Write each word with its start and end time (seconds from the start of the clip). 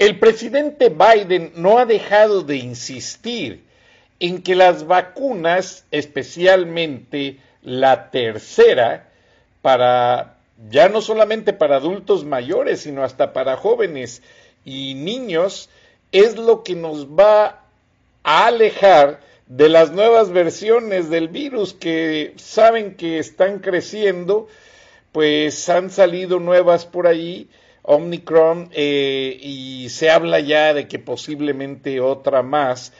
El 0.00 0.18
presidente 0.18 0.88
Biden 0.88 1.52
no 1.56 1.78
ha 1.78 1.84
dejado 1.84 2.40
de 2.40 2.56
insistir 2.56 3.64
en 4.18 4.40
que 4.40 4.54
las 4.54 4.86
vacunas, 4.86 5.84
especialmente 5.90 7.36
la 7.62 8.10
tercera, 8.10 9.10
para 9.60 10.38
ya 10.70 10.88
no 10.88 11.02
solamente 11.02 11.52
para 11.52 11.76
adultos 11.76 12.24
mayores, 12.24 12.80
sino 12.80 13.04
hasta 13.04 13.34
para 13.34 13.58
jóvenes 13.58 14.22
y 14.64 14.94
niños, 14.94 15.68
es 16.12 16.38
lo 16.38 16.62
que 16.62 16.76
nos 16.76 17.06
va 17.06 17.60
a 18.22 18.46
alejar 18.46 19.20
de 19.48 19.68
las 19.68 19.92
nuevas 19.92 20.30
versiones 20.30 21.10
del 21.10 21.28
virus 21.28 21.74
que 21.74 22.32
saben 22.36 22.94
que 22.94 23.18
están 23.18 23.58
creciendo, 23.58 24.48
pues 25.12 25.68
han 25.68 25.90
salido 25.90 26.40
nuevas 26.40 26.86
por 26.86 27.06
ahí 27.06 27.50
Omicron 27.82 28.68
eh, 28.72 29.38
y 29.40 29.88
se 29.88 30.10
habla 30.10 30.40
ya 30.40 30.74
de 30.74 30.88
que 30.88 30.98
posiblemente 30.98 32.00
otra 32.00 32.42
más. 32.42 32.92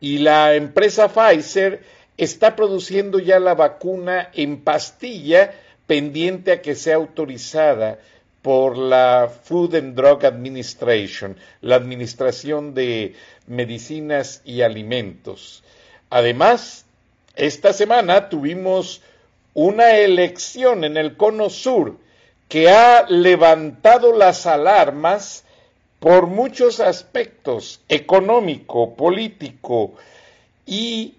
Y 0.00 0.18
la 0.18 0.54
empresa 0.54 1.08
Pfizer 1.08 1.82
está 2.16 2.56
produciendo 2.56 3.18
ya 3.18 3.40
la 3.40 3.54
vacuna 3.54 4.30
en 4.34 4.62
pastilla 4.62 5.52
pendiente 5.86 6.52
a 6.52 6.62
que 6.62 6.74
sea 6.74 6.96
autorizada 6.96 7.98
por 8.42 8.76
la 8.76 9.30
Food 9.44 9.74
and 9.74 9.94
Drug 9.94 10.24
Administration, 10.24 11.36
la 11.60 11.76
Administración 11.76 12.74
de 12.74 13.14
Medicinas 13.46 14.42
y 14.44 14.62
Alimentos. 14.62 15.64
Además, 16.10 16.86
esta 17.34 17.72
semana 17.72 18.28
tuvimos 18.28 19.02
una 19.54 19.96
elección 19.96 20.84
en 20.84 20.96
el 20.96 21.16
Cono 21.16 21.50
Sur 21.50 21.98
que 22.48 22.70
ha 22.70 23.06
levantado 23.08 24.12
las 24.12 24.46
alarmas 24.46 25.44
por 26.00 26.26
muchos 26.26 26.80
aspectos, 26.80 27.80
económico, 27.88 28.94
político 28.94 29.94
y 30.64 31.14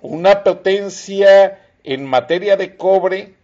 una 0.00 0.42
potencia 0.42 1.60
en 1.84 2.04
materia 2.04 2.56
de 2.56 2.76
cobre, 2.76 3.34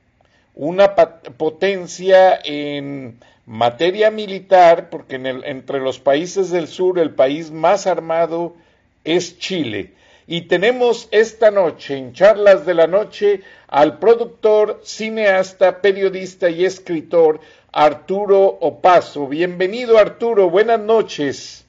una 0.55 0.95
potencia 0.95 2.39
en 2.43 3.19
materia 3.47 4.11
militar, 4.11 4.91
porque 4.91 5.17
entre 5.17 5.81
los 5.81 6.01
países 6.01 6.51
del 6.51 6.67
sur 6.67 6.99
el 6.99 7.11
país 7.11 7.51
más 7.51 7.87
armado 7.87 8.57
es 9.05 9.39
Chile. 9.39 9.93
Y 10.31 10.43
tenemos 10.43 11.09
esta 11.11 11.51
noche, 11.51 11.97
en 11.97 12.13
Charlas 12.13 12.67
de 12.67 12.75
la 12.75 12.87
Noche, 12.87 13.41
al 13.67 13.99
productor, 13.99 14.83
cineasta, 14.85 15.81
periodista 15.81 16.51
y 16.51 16.67
escritor 16.67 17.41
Arturo 17.73 18.45
Opaso. 18.61 19.27
Bienvenido 19.27 19.97
Arturo, 19.97 20.51
buenas 20.51 20.81
noches. 20.81 21.65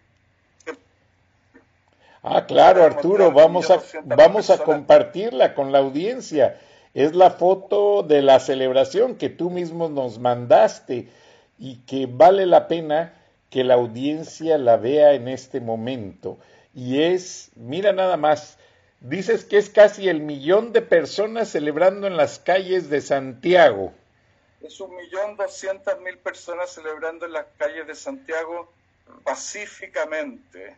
Ah, 2.23 2.45
claro, 2.47 2.83
Arturo, 2.83 3.31
vamos 3.31 3.69
a, 3.69 3.79
vamos 4.03 4.49
a 4.49 4.57
compartirla 4.57 5.53
con 5.53 5.71
la 5.71 5.77
audiencia. 5.77 6.59
Es 6.95 7.13
la 7.13 7.29
foto 7.29 8.01
de 8.01 8.23
la 8.23 8.39
celebración 8.39 9.15
que 9.15 9.29
tú 9.29 9.51
mismo 9.51 9.89
nos 9.89 10.17
mandaste 10.17 11.07
y 11.59 11.77
que 11.81 12.07
vale 12.09 12.47
la 12.47 12.67
pena 12.67 13.13
que 13.51 13.63
la 13.63 13.75
audiencia 13.75 14.57
la 14.57 14.77
vea 14.77 15.13
en 15.13 15.27
este 15.27 15.61
momento 15.61 16.39
y 16.75 17.01
es, 17.01 17.51
mira 17.55 17.93
nada 17.93 18.17
más, 18.17 18.57
dices 18.99 19.45
que 19.45 19.57
es 19.57 19.69
casi 19.69 20.09
el 20.09 20.19
millón 20.19 20.73
de 20.73 20.81
personas 20.81 21.49
celebrando 21.49 22.05
en 22.05 22.17
las 22.17 22.37
calles 22.37 22.89
de 22.89 22.99
Santiago. 22.99 23.93
Es 24.61 24.81
un 24.81 24.93
millón 24.93 25.37
doscientas 25.37 25.99
mil 26.01 26.17
personas 26.17 26.71
celebrando 26.71 27.25
en 27.25 27.31
las 27.31 27.45
calles 27.57 27.87
de 27.87 27.95
Santiago 27.95 28.69
pacíficamente. 29.23 30.75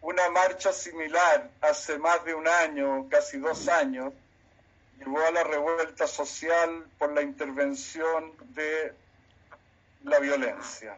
Una 0.00 0.28
marcha 0.30 0.72
similar 0.72 1.50
hace 1.60 1.98
más 1.98 2.24
de 2.24 2.34
un 2.34 2.46
año, 2.46 3.08
casi 3.08 3.38
dos 3.38 3.66
años, 3.68 4.12
llevó 4.98 5.18
a 5.26 5.32
la 5.32 5.42
revuelta 5.42 6.06
social 6.06 6.84
por 6.98 7.12
la 7.12 7.22
intervención 7.22 8.32
de 8.54 8.92
la 10.04 10.20
violencia, 10.20 10.96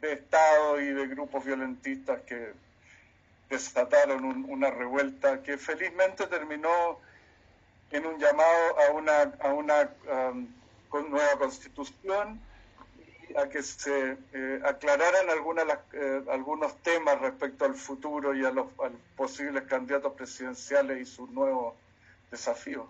de 0.00 0.14
Estado 0.14 0.80
y 0.80 0.86
de 0.86 1.06
grupos 1.06 1.44
violentistas 1.44 2.22
que 2.22 2.52
desataron 3.50 4.24
una 4.48 4.70
revuelta 4.70 5.42
que 5.42 5.58
felizmente 5.58 6.26
terminó 6.28 6.98
en 7.90 8.06
un 8.06 8.18
llamado 8.18 8.78
a 8.78 8.92
una, 8.92 9.22
a 9.40 9.52
una 9.52 9.90
um, 10.32 10.46
nueva 11.10 11.38
constitución 11.38 12.40
a 13.36 13.48
que 13.48 13.62
se 13.62 14.16
eh, 14.32 14.60
aclararan 14.64 15.26
eh, 15.92 16.22
algunos 16.30 16.76
temas 16.78 17.20
respecto 17.20 17.64
al 17.64 17.74
futuro 17.74 18.34
y 18.34 18.44
a 18.44 18.50
los, 18.50 18.66
posibles 19.16 19.64
candidatos 19.64 20.14
presidenciales 20.14 21.00
y 21.00 21.04
sus 21.04 21.30
nuevos 21.30 21.74
desafíos. 22.30 22.86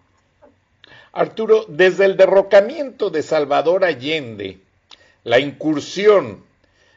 Arturo, 1.12 1.64
desde 1.68 2.04
el 2.04 2.16
derrocamiento 2.16 3.10
de 3.10 3.22
Salvador 3.22 3.84
Allende, 3.84 4.60
la 5.24 5.38
incursión 5.38 6.42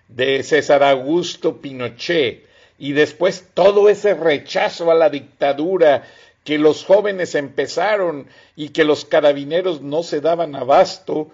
de 0.07 0.43
César 0.43 0.83
Augusto 0.83 1.59
Pinochet 1.59 2.52
y 2.77 2.93
después 2.93 3.45
todo 3.53 3.89
ese 3.89 4.13
rechazo 4.13 4.91
a 4.91 4.95
la 4.95 5.09
dictadura 5.09 6.03
que 6.43 6.57
los 6.57 6.83
jóvenes 6.83 7.35
empezaron 7.35 8.27
y 8.55 8.69
que 8.69 8.83
los 8.83 9.05
carabineros 9.05 9.81
no 9.81 10.03
se 10.03 10.21
daban 10.21 10.55
abasto 10.55 11.31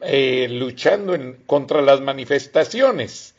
eh, 0.00 0.48
luchando 0.50 1.16
contra 1.46 1.80
las 1.80 2.00
manifestaciones. 2.00 3.34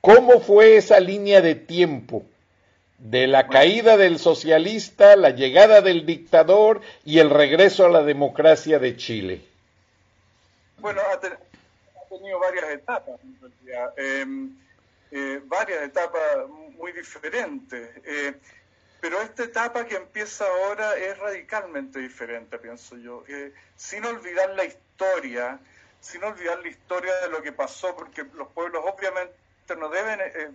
¿Cómo 0.00 0.40
fue 0.40 0.76
esa 0.76 1.00
línea 1.00 1.42
de 1.42 1.54
tiempo 1.54 2.24
de 2.98 3.26
la 3.26 3.48
caída 3.48 3.96
del 3.96 4.18
socialista, 4.18 5.16
la 5.16 5.30
llegada 5.30 5.82
del 5.82 6.06
dictador 6.06 6.80
y 7.04 7.18
el 7.18 7.30
regreso 7.30 7.84
a 7.84 7.90
la 7.90 8.02
democracia 8.02 8.78
de 8.78 8.96
Chile? 8.96 9.42
Bueno, 10.78 11.00
ha, 11.12 11.18
tenido 11.18 12.38
varias 12.38 12.70
etapas, 12.70 13.20
eh, 13.96 14.24
varias 15.46 15.82
etapas 15.82 16.48
muy 16.48 16.92
diferentes. 16.92 17.90
Eh, 18.04 18.34
pero 19.00 19.20
esta 19.22 19.44
etapa 19.44 19.86
que 19.86 19.96
empieza 19.96 20.44
ahora 20.44 20.96
es 20.96 21.16
radicalmente 21.18 22.00
diferente, 22.00 22.58
pienso 22.58 22.96
yo. 22.96 23.24
Eh, 23.28 23.52
sin 23.76 24.04
olvidar 24.04 24.50
la 24.50 24.64
historia, 24.64 25.60
sin 26.00 26.24
olvidar 26.24 26.58
la 26.60 26.68
historia 26.68 27.14
de 27.20 27.28
lo 27.28 27.40
que 27.42 27.52
pasó, 27.52 27.94
porque 27.94 28.24
los 28.34 28.48
pueblos 28.48 28.84
obviamente 28.84 29.34
no 29.78 29.88
deben, 29.88 30.20
eh, 30.20 30.32
eh, 30.34 30.52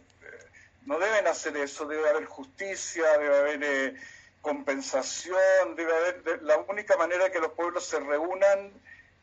no 0.85 0.99
deben 0.99 1.25
hacer 1.27 1.55
eso, 1.55 1.85
debe 1.85 2.09
haber 2.09 2.25
justicia, 2.25 3.17
debe 3.17 3.37
haber 3.37 3.95
compensación, 4.41 5.75
debe 5.77 5.95
haber, 5.95 6.41
la 6.43 6.57
única 6.57 6.97
manera 6.97 7.31
que 7.31 7.39
los 7.39 7.53
pueblos 7.53 7.85
se 7.85 7.99
reúnan 8.01 8.73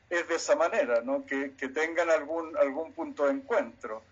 es 0.09 0.27
de 0.29 0.37
esa 0.37 0.57
manera, 0.57 1.03
¿no? 1.03 1.27
que, 1.27 1.53
que 1.57 1.69
tengan 1.69 2.09
algún, 2.09 2.57
algún 2.57 2.95
punto 2.95 3.27
de 3.27 3.33
encuentro. 3.33 4.03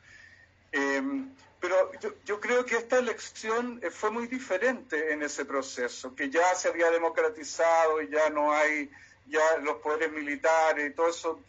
Pero 1.60 1.90
yo, 2.24 2.40
creo 2.40 2.64
que 2.64 2.76
esta 2.76 2.98
elección 2.98 3.80
eh, 3.82 3.90
fue 3.90 4.10
muy 4.10 4.28
diferente 4.28 5.12
en 5.12 5.22
ese 5.22 5.44
proceso, 5.44 6.14
que 6.14 6.30
ya 6.30 6.54
se 6.54 6.68
había 6.68 6.90
democratizado 6.90 8.00
y 8.00 8.08
ya 8.08 8.30
no 8.30 8.52
hay, 8.52 8.90
ya 9.26 9.58
los 9.62 9.78
poderes 9.78 10.12
militares 10.12 10.88
y 10.88 10.94
todo 10.94 11.08
eso 11.08 11.40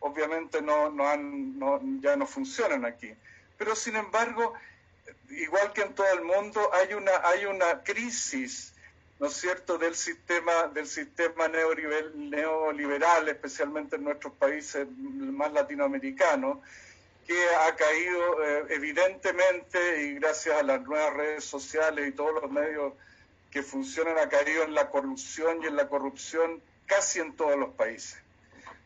obviamente 0.00 0.62
no, 0.62 0.90
no, 0.90 1.06
han, 1.06 1.58
no 1.58 1.80
ya 2.00 2.16
no 2.16 2.26
funcionan 2.26 2.86
aquí. 2.86 3.12
Pero 3.58 3.76
sin 3.76 3.94
embargo, 3.96 4.54
igual 5.28 5.72
que 5.72 5.82
en 5.82 5.94
todo 5.94 6.10
el 6.12 6.22
mundo, 6.22 6.70
hay 6.72 6.94
una, 6.94 7.12
hay 7.22 7.44
una 7.44 7.82
crisis, 7.82 8.72
¿no 9.20 9.26
es 9.26 9.34
cierto?, 9.34 9.76
del 9.76 9.94
sistema, 9.94 10.68
del 10.68 10.86
sistema 10.86 11.46
neoliberal, 11.48 13.28
especialmente 13.28 13.96
en 13.96 14.04
nuestros 14.04 14.32
países 14.32 14.88
más 14.98 15.52
latinoamericanos, 15.52 16.58
que 17.26 17.48
ha 17.54 17.74
caído 17.76 18.44
eh, 18.44 18.66
evidentemente 18.70 20.02
y 20.02 20.14
gracias 20.14 20.58
a 20.58 20.62
las 20.62 20.82
nuevas 20.82 21.14
redes 21.14 21.44
sociales 21.44 22.08
y 22.08 22.12
todos 22.12 22.42
los 22.42 22.50
medios 22.50 22.94
que 23.50 23.62
funcionan 23.62 24.18
ha 24.18 24.28
caído 24.28 24.64
en 24.64 24.74
la 24.74 24.90
corrupción 24.90 25.62
y 25.62 25.66
en 25.66 25.76
la 25.76 25.88
corrupción 25.88 26.62
casi 26.86 27.20
en 27.20 27.36
todos 27.36 27.58
los 27.58 27.74
países. 27.74 28.18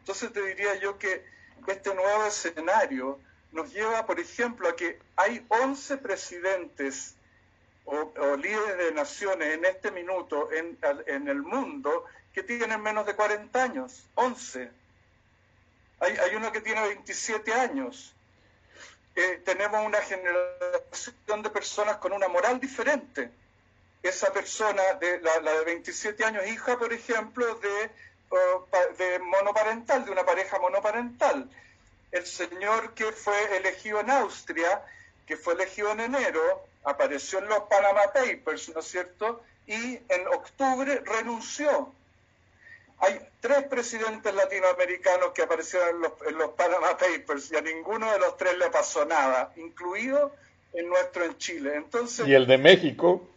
Entonces 0.01 0.33
te 0.33 0.43
diría 0.43 0.75
yo 0.77 0.99
que 0.99 1.25
este 1.69 1.95
nuevo 1.95 2.27
escenario 2.27 3.19
nos 3.53 3.73
lleva, 3.73 4.07
por 4.07 4.21
ejemplo, 4.21 4.69
a 4.69 4.77
que 4.77 4.99
hay 5.17 5.45
11 5.49 5.99
presidentes 5.99 7.15
o, 7.85 8.37
líderes 8.37 8.79
de 8.79 8.93
naciones 8.93 9.55
en 9.55 9.65
este 9.65 9.93
minuto 9.93 10.51
en, 10.53 10.77
en, 11.07 11.29
el 11.29 11.41
mundo 11.43 12.05
que 12.35 12.43
tienen 12.43 12.83
menos 12.83 13.07
de 13.07 13.15
40 13.15 13.63
años, 13.63 14.05
11. 14.17 14.71
Hay, 16.01 16.17
hay 16.17 16.35
uno 16.35 16.51
que 16.51 16.61
tiene 16.61 16.83
27 16.83 17.53
años, 17.55 18.16
tenemos 19.45 19.85
una 19.85 20.01
generación 20.03 21.43
de 21.43 21.51
personas 21.51 21.97
con 21.97 22.13
una 22.13 22.29
moral 22.29 22.61
diferente. 22.61 23.31
Esa 24.03 24.33
persona, 24.33 24.83
de, 25.01 25.21
la, 25.21 25.41
de 25.41 25.65
27 25.65 26.25
años, 26.25 26.47
hija, 26.47 26.79
por 26.79 26.93
ejemplo, 26.93 27.55
de, 27.57 27.91
de 28.99 29.19
monoparental, 29.21 30.05
de 30.05 30.11
una 30.11 30.25
pareja 30.25 30.59
monoparental. 30.59 31.49
El 32.13 32.27
señor 32.27 32.95
que 32.95 33.11
fue 33.13 33.57
elegido 33.57 34.01
en 34.01 34.11
Austria, 34.11 34.83
que 35.27 35.37
fue 35.37 35.55
elegido 35.55 35.93
en 35.93 36.01
enero, 36.01 36.67
apareció 36.85 37.39
en 37.39 37.49
los 37.49 37.61
Panama 37.65 38.13
Papers, 38.13 38.69
¿no 38.69 38.81
es 38.81 38.87
cierto? 38.87 39.43
Y 39.67 39.99
en 40.09 40.27
octubre 40.29 41.03
renunció 41.05 41.93
hay 42.99 43.21
tres 43.41 43.65
presidentes 43.65 44.35
latinoamericanos 44.35 45.33
que 45.33 45.43
aparecieron 45.43 46.05
en 46.27 46.39
los, 46.39 46.51
Panama 46.53 46.97
Papers 46.97 47.53
y 47.53 47.57
a 47.57 47.61
ninguno 47.61 48.11
de 48.11 48.19
los 48.19 48.37
tres 48.37 48.57
le 48.59 48.71
pasó 48.71 49.05
nada, 49.05 49.53
incluido 49.57 50.33
el 50.73 50.89
nuestro 50.89 51.25
en 51.25 51.37
Chile. 51.39 51.75
Entonces, 51.77 52.27
¿Y 52.27 52.35
el 52.35 52.47
de 52.47 52.59
México? 52.59 53.29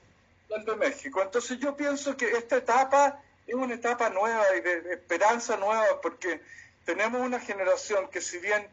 El 0.49 0.65
de 0.65 0.75
México. 0.75 1.21
Entonces 1.21 1.59
yo 1.59 1.75
pienso 1.75 2.15
que 2.15 2.31
esta 2.31 2.57
etapa 2.57 3.21
es 3.45 3.55
una 3.55 3.75
etapa 3.75 4.09
nueva 4.09 4.43
y 4.57 4.61
de, 4.61 4.93
esperanza 4.93 5.57
nueva 5.57 6.01
porque 6.01 6.39
tenemos 6.85 7.21
una 7.21 7.39
generación 7.39 8.07
que 8.09 8.21
si 8.21 8.39
bien 8.39 8.67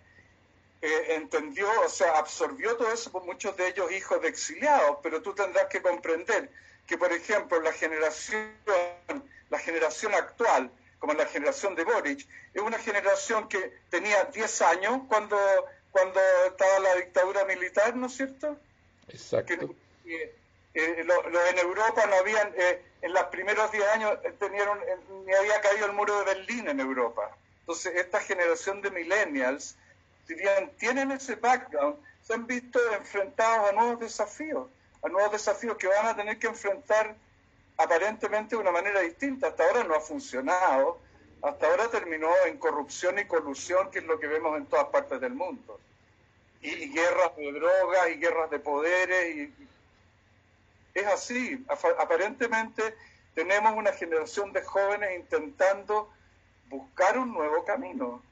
eh, 0.83 1.15
entendió, 1.17 1.69
o 1.85 1.89
sea, 1.89 2.19
absorbió 2.19 2.77
todo 2.77 2.93
eso, 2.93 3.11
por 3.11 3.25
muchos 3.25 3.57
de 3.57 3.69
ellos 3.69 3.91
hijos 3.93 4.23
de 4.23 4.29
exiliados, 4.29 4.99
pero 5.03 5.21
tú 5.21 5.35
tendrás 5.35 5.67
que 5.67 5.83
comprender 5.83 6.51
que, 6.87 6.97
por 6.97 7.13
ejemplo, 7.13 7.61
la 7.61 7.73
generación 7.73 8.53
la 9.51 9.59
generación 9.59 10.15
actual, 10.15 10.71
como 10.99 11.15
la 11.15 11.27
generación 11.27 11.75
de 11.75 11.85
Boric, 11.85 12.27
es 12.55 12.63
una 12.63 12.79
generación 12.79 13.49
que 13.49 13.73
tenía 13.91 14.25
10 14.25 14.63
años 14.63 15.03
cuando, 15.09 15.39
cuando 15.91 16.21
estaba 16.47 16.79
la 16.81 16.95
dictadura 16.97 17.45
militar, 17.45 17.95
¿no 17.97 18.07
es 18.07 18.17
cierto? 18.17 18.57
Exacto. 19.09 19.75
Eh, 20.05 20.35
en 20.75 21.59
Europa 21.59 22.07
no 22.07 22.17
habían, 22.17 22.53
eh, 22.57 22.83
en 23.01 23.13
los 23.13 23.25
primeros 23.25 23.71
10 23.73 23.85
años 23.89 24.19
eh, 24.25 24.33
tenían, 24.39 24.69
ni 25.25 25.33
había 25.33 25.61
caído 25.61 25.87
el 25.87 25.93
muro 25.93 26.19
de 26.19 26.25
Berlín 26.25 26.69
en 26.69 26.81
Europa. 26.81 27.31
Entonces, 27.61 27.97
esta 27.97 28.21
generación 28.21 28.83
de 28.83 28.91
millennials, 28.91 29.77
si 30.27 30.35
bien 30.35 30.71
tienen 30.79 31.13
ese 31.13 31.37
background, 31.37 31.97
se 32.23 32.35
han 32.35 32.47
visto 32.47 32.79
enfrentados 32.93 33.71
a 33.71 33.73
nuevos 33.73 34.01
desafíos, 34.01 34.69
a 35.03 35.09
nuevos 35.09 35.33
desafíos 35.33 35.77
que 35.77 35.87
van 35.87 36.07
a 36.07 36.17
tener 36.17 36.39
que 36.39 36.47
enfrentar 36.47 37.15
aparentemente 37.77 38.57
de 38.57 38.63
una 38.63 38.73
manera 38.73 39.01
distinta. 39.01 39.49
Hasta 39.49 39.65
ahora 39.65 39.85
no 39.85 39.95
ha 39.95 40.01
funcionado. 40.01 40.99
Hasta 41.43 41.69
ahora 41.69 41.89
terminó 41.89 42.31
en 42.47 42.59
corrupción 42.59 43.19
y 43.19 43.25
colusión, 43.25 43.91
que 43.91 43.99
es 43.99 44.05
lo 44.05 44.19
que 44.19 44.27
vemos 44.27 44.57
en 44.57 44.67
todas 44.67 44.87
partes 44.87 45.21
del 45.21 45.35
mundo. 45.35 45.79
Y, 46.63 46.91
guerras 46.91 47.37
de 47.37 47.53
drogas 47.53 48.11
y 48.11 48.19
guerras 48.19 48.51
de 48.51 48.59
poderes. 48.59 49.37
Y, 49.37 49.53
es 50.95 51.07
así. 51.07 51.65
Aparentemente 51.99 52.95
tenemos 53.35 53.75
una 53.77 53.93
generación 53.93 54.53
de 54.53 54.63
jóvenes 54.63 55.11
intentando 55.15 56.11
buscar 56.69 57.19
un 57.19 57.33
nuevo 57.33 57.65
camino. 57.65 58.23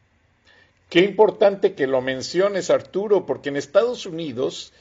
Qué 0.88 1.00
importante 1.00 1.74
que 1.74 1.86
lo 1.86 2.00
menciones, 2.00 2.70
Arturo, 2.70 3.26
porque 3.26 3.50
en 3.50 3.56
Estados 3.56 4.06
Unidos 4.06 4.72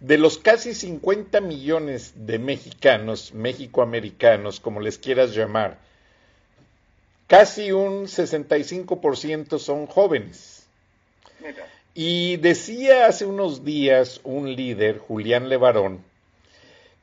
de 0.00 0.16
los 0.16 0.38
casi 0.38 0.74
50 0.74 1.40
millones 1.40 2.14
de 2.16 2.38
mexicanos, 2.38 3.34
mexicoamericanos, 3.34 4.58
como 4.58 4.80
les 4.80 4.98
quieras 4.98 5.34
llamar, 5.34 5.78
casi 7.26 7.70
un 7.70 8.06
65% 8.06 9.58
son 9.58 9.86
jóvenes. 9.86 10.66
Y 11.94 12.38
decía 12.38 13.06
hace 13.06 13.26
unos 13.26 13.64
días 13.64 14.20
un 14.24 14.54
líder, 14.54 14.98
Julián 14.98 15.48
Levarón, 15.48 16.02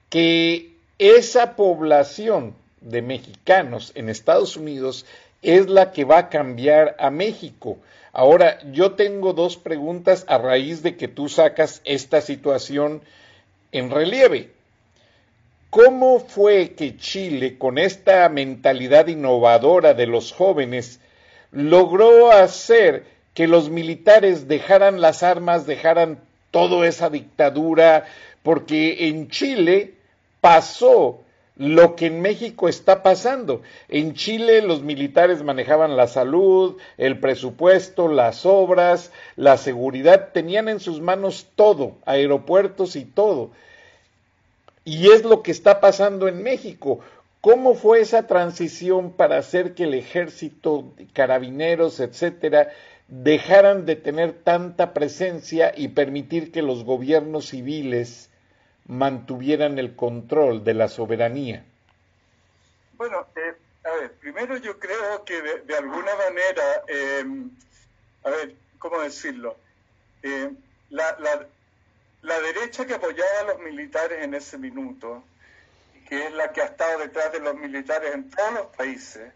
que 0.09 0.73
esa 0.97 1.55
población 1.55 2.55
de 2.81 3.01
mexicanos 3.01 3.91
en 3.95 4.09
Estados 4.09 4.57
Unidos 4.57 5.05
es 5.47 5.69
la 5.69 5.93
que 5.93 6.03
va 6.03 6.17
a 6.17 6.29
cambiar 6.29 6.97
a 6.99 7.09
México. 7.09 7.77
Ahora, 8.11 8.59
yo 8.73 8.91
tengo 8.95 9.31
dos 9.31 9.55
preguntas 9.55 10.25
a 10.27 10.37
raíz 10.37 10.83
de 10.83 10.97
que 10.97 11.07
tú 11.07 11.29
sacas 11.29 11.81
esta 11.85 12.19
situación 12.19 13.01
en 13.71 13.89
relieve. 13.89 14.51
¿Cómo 15.69 16.19
fue 16.19 16.71
que 16.71 16.97
Chile, 16.97 17.57
con 17.57 17.77
esta 17.77 18.27
mentalidad 18.27 19.07
innovadora 19.07 19.93
de 19.93 20.07
los 20.07 20.33
jóvenes, 20.33 20.99
logró 21.51 22.29
hacer 22.29 23.05
que 23.33 23.47
los 23.47 23.69
militares 23.69 24.49
dejaran 24.49 24.99
las 24.99 25.23
armas, 25.23 25.65
dejaran 25.65 26.19
toda 26.51 26.85
esa 26.85 27.09
dictadura? 27.09 28.03
Porque 28.43 29.07
en 29.07 29.29
Chile 29.29 29.93
pasó 30.41 31.21
lo 31.57 31.95
que 31.95 32.07
en 32.07 32.21
México 32.21 32.69
está 32.69 33.01
pasando. 33.03 33.61
En 33.89 34.13
Chile 34.13 34.61
los 34.61 34.83
militares 34.83 35.43
manejaban 35.43 35.97
la 35.97 36.07
salud, 36.07 36.77
el 36.97 37.19
presupuesto, 37.19 38.07
las 38.07 38.45
obras, 38.45 39.11
la 39.35 39.57
seguridad, 39.57 40.29
tenían 40.33 40.69
en 40.69 40.79
sus 40.79 41.01
manos 41.01 41.47
todo, 41.55 41.97
aeropuertos 42.05 42.95
y 42.95 43.05
todo. 43.05 43.51
Y 44.85 45.11
es 45.11 45.23
lo 45.23 45.41
que 45.41 45.51
está 45.51 45.81
pasando 45.81 46.27
en 46.27 46.43
México. 46.43 46.99
¿Cómo 47.41 47.75
fue 47.75 48.01
esa 48.01 48.27
transición 48.27 49.11
para 49.11 49.37
hacer 49.37 49.73
que 49.73 49.83
el 49.83 49.93
ejército, 49.93 50.93
carabineros, 51.13 51.99
etcétera, 51.99 52.69
dejaran 53.07 53.85
de 53.85 53.95
tener 53.95 54.33
tanta 54.33 54.93
presencia 54.93 55.73
y 55.75 55.89
permitir 55.89 56.51
que 56.51 56.61
los 56.61 56.83
gobiernos 56.83 57.47
civiles 57.47 58.29
mantuvieran 58.87 59.77
el 59.77 59.95
control 59.95 60.63
de 60.63 60.73
la 60.73 60.87
soberanía? 60.87 61.63
Bueno, 62.93 63.27
eh, 63.35 63.53
a 63.83 63.91
ver, 63.91 64.13
primero 64.13 64.57
yo 64.57 64.79
creo 64.79 65.23
que 65.23 65.41
de, 65.41 65.75
alguna 65.75 66.15
manera, 66.15 66.83
em, 66.87 67.49
a 68.23 68.29
ver, 68.29 68.55
¿cómo 68.79 69.01
decirlo? 69.01 69.57
Eh, 70.23 70.51
la, 70.89 71.17
la, 72.21 72.39
derecha 72.39 72.85
que 72.85 72.95
apoyaba 72.95 73.39
a 73.41 73.43
los 73.43 73.59
militares 73.59 74.23
en 74.23 74.33
ese 74.33 74.57
minuto, 74.57 75.23
que 76.07 76.27
es 76.27 76.33
la 76.33 76.51
que 76.51 76.61
ha 76.61 76.65
estado 76.65 76.99
detrás 76.99 77.31
de 77.31 77.39
los 77.39 77.55
militares 77.55 78.13
en 78.13 78.29
todos 78.29 78.53
los 78.53 78.65
países, 78.75 79.31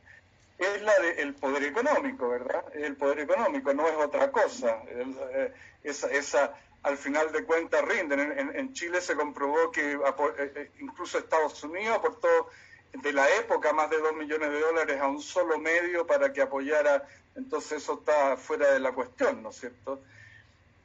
es 0.58 0.82
la 0.82 0.94
del 1.00 1.34
poder 1.34 1.64
económico, 1.64 2.30
¿verdad? 2.30 2.64
El 2.74 2.96
poder 2.96 3.20
económico, 3.20 3.74
no 3.74 3.88
es 3.88 3.96
otra 3.96 4.32
cosa. 4.32 4.82
Eh, 4.88 5.54
esa, 5.84 6.08
esa 6.12 6.54
al 6.84 6.98
final 6.98 7.32
de 7.32 7.44
cuentas 7.44 7.84
rinden. 7.84 8.20
En, 8.56 8.74
Chile 8.74 9.02
se 9.02 9.16
comprobó 9.16 9.72
que 9.72 9.94
eh, 9.94 10.00
eh, 10.38 10.72
incluso 10.80 11.18
Estados 11.18 11.64
Unidos 11.64 11.98
aportó 11.98 12.50
de 12.94 13.14
la 13.14 13.30
época 13.36 13.72
más 13.74 13.90
de 13.90 14.00
dos 14.00 14.14
millones 14.16 14.50
de 14.52 14.60
dólares 14.60 15.00
a 15.00 15.08
un 15.08 15.22
solo 15.22 15.58
medio 15.58 16.06
para 16.06 16.34
que 16.34 16.42
apoyara, 16.42 17.08
entonces 17.36 17.84
eso 17.84 18.00
está 18.00 18.36
fuera 18.36 18.72
de 18.74 18.80
la 18.80 18.92
cuestión, 18.92 19.42
¿no 19.42 19.50
es 19.50 19.60
cierto? 19.60 20.02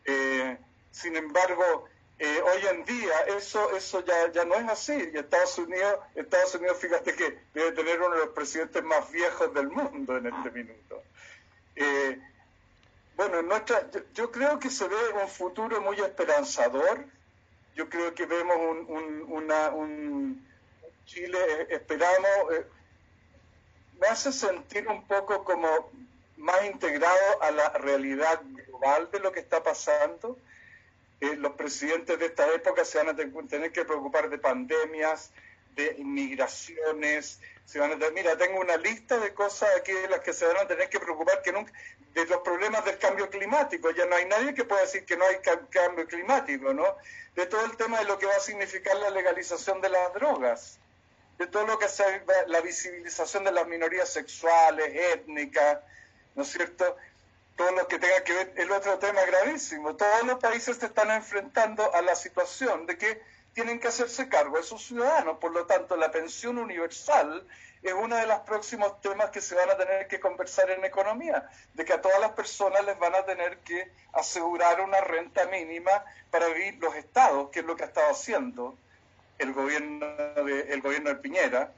Eh, 0.05 0.57
sin 0.93 1.17
embargo, 1.17 1.89
hoy 2.19 2.67
en 2.71 2.85
día 2.85 3.21
eso 3.37 3.77
eso 3.77 4.03
ya, 4.05 4.33
ya 4.33 4.45
no 4.45 4.55
es 4.55 4.67
así 4.69 5.11
y 5.13 5.19
Estados 5.19 5.59
Unidos 5.59 5.99
Estados 6.15 6.55
Unidos 6.55 6.79
fíjate 6.79 7.15
que 7.15 7.39
debe 7.53 7.73
tener 7.73 8.01
uno 8.01 8.15
de 8.15 8.21
los 8.21 8.29
presidentes 8.31 8.83
más 8.83 9.11
viejos 9.11 9.53
del 9.53 9.69
mundo 9.69 10.17
en 10.17 10.27
este 10.29 10.51
minuto 10.51 11.03
bueno, 13.17 13.43
nuestra, 13.43 13.89
yo, 14.15 14.31
creo 14.31 14.59
que 14.59 14.71
se 14.71 14.87
ve 14.87 14.97
un 15.21 15.29
futuro 15.29 15.81
muy 15.81 15.99
esperanzador. 16.01 17.05
Yo 17.75 17.89
creo 17.89 18.15
que 18.15 18.27
vemos 18.27 18.57
un 18.89 20.47
Chile, 21.07 21.39
eh, 21.39 21.67
esperamos, 21.71 22.53
eh, 22.53 22.67
me 24.01 24.09
hace 24.09 24.33
sentir 24.33 24.87
un 24.89 25.07
poco 25.07 25.45
como 25.45 25.69
más 26.37 26.65
integrado 26.67 27.43
a 27.43 27.51
la 27.53 27.71
realidad 27.71 28.43
global 28.67 29.09
de 29.13 29.21
lo 29.21 29.33
que 29.33 29.41
está 29.41 29.63
pasando. 29.63 30.37
Eh, 31.21 31.37
los 31.37 31.53
presidentes 31.53 32.19
de 32.19 32.27
esta 32.27 32.53
época 32.53 32.85
se 32.85 32.99
van 32.99 33.09
a 33.09 33.17
tener 33.17 33.73
que 33.73 33.85
preocupar 33.85 34.29
de 34.29 34.39
pandemias, 34.39 35.31
de 35.77 35.95
inmigraciones, 35.99 37.39
se 37.67 37.79
van 37.79 37.93
a 37.93 38.11
mira, 38.11 38.37
tengo 38.37 38.61
una 38.61 38.77
lista 38.77 39.19
de 39.19 39.35
cosas 39.35 39.69
aquí 39.77 39.93
de 39.93 40.09
las 40.09 40.21
que 40.21 40.33
se 40.33 40.47
van 40.47 40.57
a 40.57 40.67
tener 40.67 40.89
que 40.89 40.99
preocupar 40.99 41.43
que 41.43 41.53
nunca, 41.53 41.73
de 42.15 42.25
los 42.25 42.41
problemas 42.41 42.85
del 42.85 42.99
cambio 42.99 43.29
climático. 43.29 43.91
Ya 43.91 44.07
no 44.07 44.17
hay 44.17 44.25
nadie 44.25 44.55
que 44.55 44.65
pueda 44.65 44.81
decir 44.81 45.05
que 45.05 45.17
no 45.17 45.25
hay 45.27 45.37
cambio 45.71 46.07
climático, 46.07 46.73
¿no? 46.73 46.97
De 47.35 47.47
todo 47.47 47.65
el 47.67 47.77
tema 47.77 47.99
de 47.99 48.07
lo 48.07 48.19
que 48.19 48.27
va 48.27 48.37
a 48.37 48.41
significar 48.41 48.97
la 48.97 49.11
legalización 49.11 49.81
de 49.83 49.91
las 49.91 50.15
drogas, 50.15 50.79
de 51.39 51.47
todo 51.47 51.67
lo 51.67 51.79
que 51.79 51.89
sea 51.89 52.25
la 52.47 52.61
visibilización 52.63 53.45
de 53.45 53.53
las 53.53 53.67
minorías 53.67 54.11
sexuales, 54.11 54.91
étnicas, 55.15 55.81
¿no 56.35 56.43
es 56.43 56.49
cierto? 56.49 56.97
Todo 57.57 57.73
lo 57.73 57.87
que 57.87 57.99
tenga 57.99 58.25
que 58.25 58.33
ver, 58.33 58.53
el 58.57 58.71
otro 58.71 58.99
tema 58.99 59.23
gravísimo. 59.25 59.97
Todos 59.97 60.25
los 60.25 60.39
países 60.39 60.79
se 60.79 60.87
están 60.87 61.11
enfrentando 61.11 61.95
a 61.95 62.01
la 62.01 62.15
situación 62.15 62.87
de 62.87 62.97
que 62.97 63.36
tienen 63.57 63.81
que 63.81 63.89
hacerse 63.89 64.29
cargo 64.29 64.59
de 64.59 64.63
sus 64.63 64.85
ciudadanos. 64.85 65.39
Por 65.39 65.51
lo 65.51 65.65
tanto, 65.65 65.97
la 65.97 66.11
pensión 66.11 66.59
universal 66.59 67.43
es 67.83 67.95
uno 67.95 68.15
de 68.17 68.27
los 68.27 68.41
próximos 68.41 69.01
temas 69.01 69.31
que 69.31 69.41
se 69.41 69.55
van 69.55 69.71
a 69.71 69.79
tener 69.79 70.07
que 70.09 70.21
conversar 70.21 70.71
en 70.71 70.85
economía, 70.85 71.49
de 71.73 71.87
que 71.87 71.95
a 71.95 72.03
todas 72.03 72.21
las 72.21 72.33
personas 72.33 72.85
les 72.85 72.99
van 72.99 73.15
a 73.15 73.25
tener 73.25 73.57
que 73.61 73.91
asegurar 74.13 74.83
una 74.83 75.01
renta 75.01 75.47
mínima 75.47 76.05
para 76.31 76.49
vivir 76.49 76.77
los 76.83 76.95
estados, 76.97 77.49
que 77.49 77.61
es 77.61 77.65
lo 77.65 77.77
que 77.77 77.85
ha 77.85 77.87
estado 77.87 78.11
haciendo 78.11 78.77
el 79.39 79.55
gobierno 79.55 80.07
de, 80.45 80.75
el 80.75 80.83
gobierno 80.83 81.09
de 81.09 81.17
Piñera. 81.17 81.73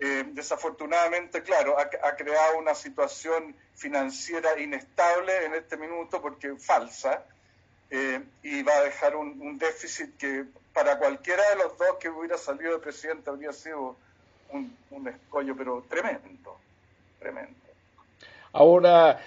Eh, 0.00 0.24
desafortunadamente, 0.32 1.44
claro, 1.44 1.78
ha, 1.78 2.16
creado 2.16 2.58
una 2.58 2.74
situación 2.74 3.54
financiera 3.76 4.58
inestable 4.58 5.44
en 5.44 5.54
este 5.54 5.76
minuto 5.76 6.20
porque 6.20 6.56
falsa 6.56 7.22
eh, 7.90 8.22
y 8.42 8.62
va 8.62 8.74
a 8.74 8.82
dejar 8.82 9.16
un, 9.16 9.58
déficit 9.58 10.16
que 10.16 10.44
para 10.72 10.98
cualquiera 10.98 11.42
de 11.50 11.56
los 11.56 11.76
dos 11.76 11.96
que 11.98 12.08
hubiera 12.08 12.38
salido 12.38 12.72
de 12.72 12.78
presidente 12.78 13.30
habría 13.30 13.52
sido 13.52 13.96
un, 14.50 14.76
un 14.90 15.08
escollo, 15.08 15.56
pero 15.56 15.84
tremendo, 15.88 16.56
tremendo. 17.18 17.54
Ahora, 18.52 19.20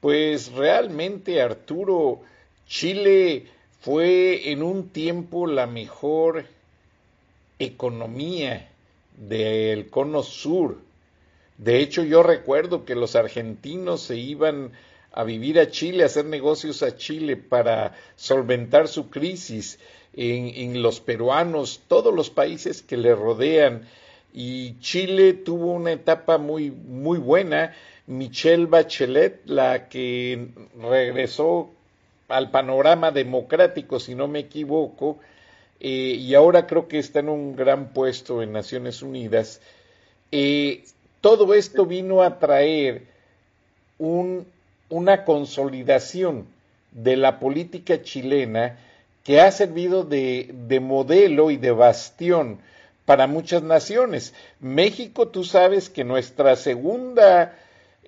pues 0.00 0.52
realmente 0.52 1.42
Arturo, 1.42 2.20
Chile 2.66 3.48
fue 3.80 4.50
en 4.50 4.62
un 4.62 4.88
tiempo 4.90 5.46
la 5.46 5.66
mejor 5.66 6.46
economía 7.58 8.68
del 9.16 9.90
cono 9.90 10.22
sur. 10.22 10.78
De 11.58 11.80
hecho, 11.80 12.02
yo 12.02 12.22
recuerdo 12.22 12.84
que 12.84 12.94
los 12.94 13.16
argentinos 13.16 14.02
se 14.02 14.16
iban 14.16 14.72
a 15.12 15.24
vivir 15.24 15.58
a 15.58 15.70
Chile, 15.70 16.02
a 16.02 16.06
hacer 16.06 16.24
negocios 16.24 16.82
a 16.82 16.96
Chile 16.96 17.36
para 17.36 17.94
solventar 18.16 18.88
su 18.88 19.10
crisis 19.10 19.78
en, 20.14 20.82
los 20.82 21.00
peruanos, 21.00 21.82
todos 21.88 22.14
los 22.14 22.30
países 22.30 22.82
que 22.82 22.96
le 22.96 23.14
rodean. 23.14 23.88
Y 24.32 24.78
Chile 24.80 25.32
tuvo 25.32 25.72
una 25.72 25.92
etapa 25.92 26.38
muy, 26.38 26.70
muy 26.70 27.18
buena. 27.18 27.74
Michelle 28.06 28.66
Bachelet, 28.66 29.42
la 29.46 29.88
que 29.88 30.48
regresó 30.80 31.70
al 32.28 32.50
panorama 32.50 33.10
democrático, 33.10 33.98
si 33.98 34.14
no 34.14 34.28
me 34.28 34.40
equivoco, 34.40 35.18
eh, 35.80 36.16
y 36.18 36.34
ahora 36.34 36.66
creo 36.66 36.86
que 36.86 36.98
está 36.98 37.20
en 37.20 37.28
un 37.28 37.56
gran 37.56 37.92
puesto 37.92 38.42
en 38.42 38.52
Naciones 38.52 39.02
Unidas. 39.02 39.60
Eh, 40.30 40.84
todo 41.20 41.54
esto 41.54 41.86
vino 41.86 42.22
a 42.22 42.38
traer 42.38 43.06
un, 43.98 44.46
una 44.90 45.24
consolidación 45.24 46.46
de 46.92 47.16
la 47.16 47.38
política 47.38 48.02
chilena 48.02 48.78
que 49.24 49.40
ha 49.40 49.50
servido 49.52 50.04
de, 50.04 50.80
modelo 50.82 51.50
y 51.50 51.56
de 51.56 51.70
bastión 51.70 52.58
para 53.04 53.26
muchas 53.26 53.62
naciones. 53.62 54.34
México, 54.60 55.28
tú 55.28 55.44
sabes 55.44 55.88
que 55.88 56.04
nuestra 56.04 56.56
segunda 56.56 57.56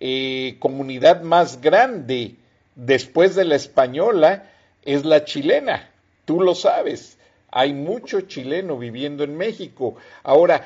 eh, 0.01 0.57
comunidad 0.59 1.23
más 1.23 1.61
grande 1.61 2.37
después 2.75 3.35
de 3.35 3.45
la 3.45 3.57
española 3.57 4.51
es 4.85 5.05
la 5.05 5.25
chilena, 5.25 5.91
tú 6.25 6.41
lo 6.41 6.55
sabes. 6.55 7.19
Hay 7.51 7.75
mucho 7.75 8.23
chileno 8.23 8.79
viviendo 8.79 9.25
en 9.25 9.37
México. 9.37 9.97
Ahora, 10.23 10.65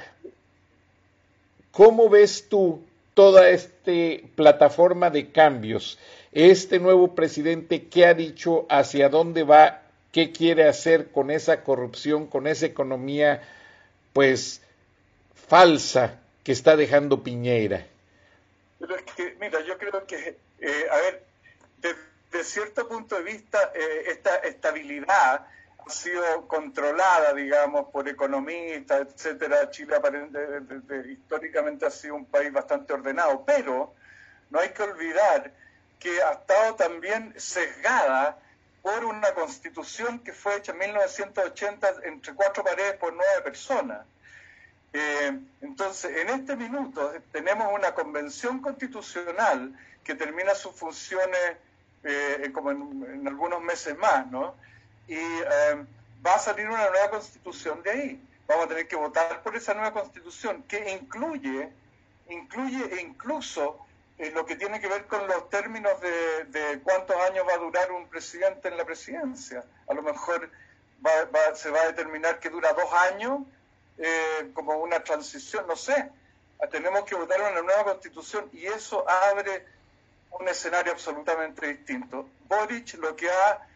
¿cómo 1.72 2.08
ves 2.08 2.48
tú 2.48 2.80
toda 3.16 3.48
esta 3.48 3.90
plataforma 4.36 5.10
de 5.10 5.32
cambios? 5.32 5.98
Este 6.30 6.78
nuevo 6.78 7.16
presidente, 7.16 7.88
¿qué 7.88 8.06
ha 8.06 8.14
dicho? 8.14 8.66
¿Hacia 8.68 9.08
dónde 9.08 9.42
va? 9.42 9.82
qué 10.16 10.32
quiere 10.32 10.66
hacer 10.66 11.10
con 11.10 11.30
esa 11.30 11.62
corrupción, 11.62 12.26
con 12.26 12.46
esa 12.46 12.64
economía, 12.64 13.46
pues, 14.14 14.62
falsa 15.34 16.20
que 16.42 16.52
está 16.52 16.74
dejando 16.74 17.22
Piñera. 17.22 17.86
Pero 18.78 18.96
es 18.96 19.02
que, 19.02 19.36
mira, 19.38 19.60
yo 19.66 19.76
creo 19.76 20.06
que, 20.06 20.38
eh, 20.60 20.86
a 20.90 20.96
ver, 20.96 21.22
desde 21.82 22.44
cierto 22.44 22.88
punto 22.88 23.16
de 23.16 23.24
vista, 23.24 23.72
eh, 23.74 24.04
esta 24.06 24.36
estabilidad 24.36 25.46
sido 25.88 26.46
controlada, 26.48 27.32
digamos, 27.34 27.88
por 27.90 28.08
economistas, 28.08 29.08
etcétera. 29.08 29.70
Chile 29.70 29.96
aparentemente, 29.96 31.12
históricamente 31.12 31.86
ha 31.86 31.90
sido 31.90 32.16
un 32.16 32.26
país 32.26 32.52
bastante 32.52 32.92
ordenado, 32.92 33.44
pero 33.44 33.94
no 34.50 34.60
hay 34.60 34.70
que 34.70 34.82
olvidar 34.82 35.52
que 35.98 36.22
ha 36.22 36.32
estado 36.32 36.74
también 36.74 37.34
sesgada 37.36 38.38
por 38.82 39.04
una 39.04 39.32
constitución 39.34 40.20
que 40.20 40.32
fue 40.32 40.56
hecha 40.56 40.72
en 40.72 40.78
1980 40.78 41.88
entre 42.04 42.34
cuatro 42.34 42.62
paredes 42.62 42.94
por 42.94 43.12
nueve 43.12 43.42
personas. 43.42 44.06
Eh, 44.92 45.38
entonces, 45.60 46.16
en 46.16 46.30
este 46.30 46.56
minuto 46.56 47.12
tenemos 47.32 47.72
una 47.74 47.92
convención 47.92 48.60
constitucional 48.60 49.76
que 50.04 50.14
termina 50.14 50.54
sus 50.54 50.74
funciones 50.74 51.56
eh, 52.04 52.50
como 52.52 52.70
en, 52.70 53.26
algunos 53.26 53.60
meses 53.60 53.98
más, 53.98 54.26
¿no? 54.28 54.54
Y 55.08 55.14
eh, 55.14 55.84
va 56.24 56.34
a 56.34 56.38
salir 56.38 56.68
una 56.68 56.90
nueva 56.90 57.10
constitución 57.10 57.82
de 57.82 57.90
ahí. 57.90 58.22
vamos 58.48 58.66
a 58.66 58.68
tener 58.68 58.88
que 58.88 58.96
votar 58.96 59.42
por 59.42 59.56
esa 59.56 59.74
nueva 59.74 59.92
constitución 59.92 60.62
que 60.64 60.90
incluye, 60.92 61.72
incluye 62.28 63.00
incluso 63.00 63.78
eh, 64.18 64.30
lo 64.30 64.46
que 64.46 64.56
tiene 64.56 64.80
que 64.80 64.88
ver 64.88 65.06
con 65.06 65.26
los 65.26 65.50
términos 65.50 65.92
de, 66.00 66.80
cuántos 66.82 67.16
años 67.16 67.44
va 67.48 67.54
a 67.54 67.58
durar 67.58 67.92
un 67.92 68.08
presidente 68.08 68.68
en 68.68 68.76
la 68.76 68.84
presidencia. 68.84 69.64
A 69.88 69.94
lo 69.94 70.02
mejor 70.02 70.50
se 71.54 71.70
va 71.70 71.82
a 71.82 71.86
determinar 71.86 72.40
que 72.40 72.50
dura 72.50 72.72
dos 72.72 72.92
años 72.92 73.40
eh, 73.98 74.50
como 74.54 74.76
una 74.78 75.00
transición, 75.04 75.66
no 75.66 75.76
sé. 75.76 76.10
Tenemos 76.70 77.04
que 77.04 77.14
votar 77.14 77.40
una 77.40 77.62
nueva 77.62 77.84
constitución 77.84 78.48
y 78.52 78.66
eso 78.66 79.08
abre 79.08 79.64
un 80.30 80.48
escenario 80.48 80.92
absolutamente 80.92 81.66
distinto. 81.66 82.28
Boric 82.48 82.94
lo 82.94 83.14
que 83.14 83.30
ha 83.30 83.66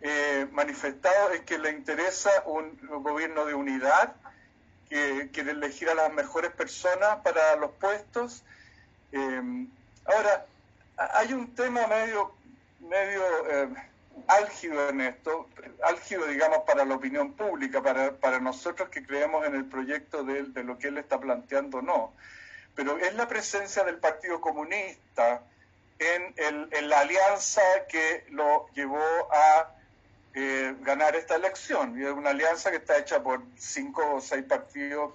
eh, 0.00 0.46
manifestado 0.52 1.30
es 1.32 1.40
que 1.42 1.58
le 1.58 1.70
interesa 1.70 2.30
un, 2.46 2.78
gobierno 3.02 3.44
de 3.44 3.54
unidad, 3.54 4.14
que 4.88 5.30
quiere 5.32 5.52
elegir 5.52 5.88
a 5.88 5.94
las 5.94 6.12
mejores 6.12 6.52
personas 6.52 7.16
para 7.24 7.56
los 7.56 7.72
puestos. 7.72 8.44
Eh, 9.12 9.66
ahora, 10.04 10.46
hay 10.96 11.32
un 11.32 11.54
tema 11.54 11.86
medio, 11.86 12.32
medio 12.80 13.22
eh, 13.50 13.68
álgido 14.28 14.88
en 14.88 15.00
esto, 15.00 15.48
álgido 15.82 16.26
digamos 16.26 16.58
para 16.66 16.84
la 16.84 16.94
opinión 16.94 17.32
pública, 17.32 17.82
para, 17.82 18.12
para 18.12 18.38
nosotros 18.38 18.88
que 18.88 19.04
creemos 19.04 19.46
en 19.46 19.54
el 19.54 19.64
proyecto 19.64 20.22
de, 20.22 20.44
de 20.44 20.64
lo 20.64 20.78
que 20.78 20.88
él 20.88 20.98
está 20.98 21.18
planteando, 21.18 21.82
no. 21.82 22.12
Pero 22.74 22.98
es 22.98 23.14
la 23.14 23.26
presencia 23.26 23.82
del 23.84 23.98
Partido 23.98 24.40
Comunista 24.40 25.42
en, 25.98 26.34
el, 26.36 26.68
en 26.72 26.88
la 26.88 27.00
alianza 27.00 27.62
que 27.88 28.26
lo 28.30 28.68
llevó 28.74 29.02
a 29.32 29.75
eh, 30.38 30.76
ganar 30.82 31.16
esta 31.16 31.36
elección. 31.36 31.98
Y 31.98 32.04
es 32.04 32.12
una 32.12 32.28
alianza 32.28 32.70
que 32.70 32.76
está 32.76 32.98
hecha 32.98 33.22
por 33.22 33.42
cinco 33.56 34.16
o 34.16 34.20
seis 34.20 34.44
partidos 34.44 35.14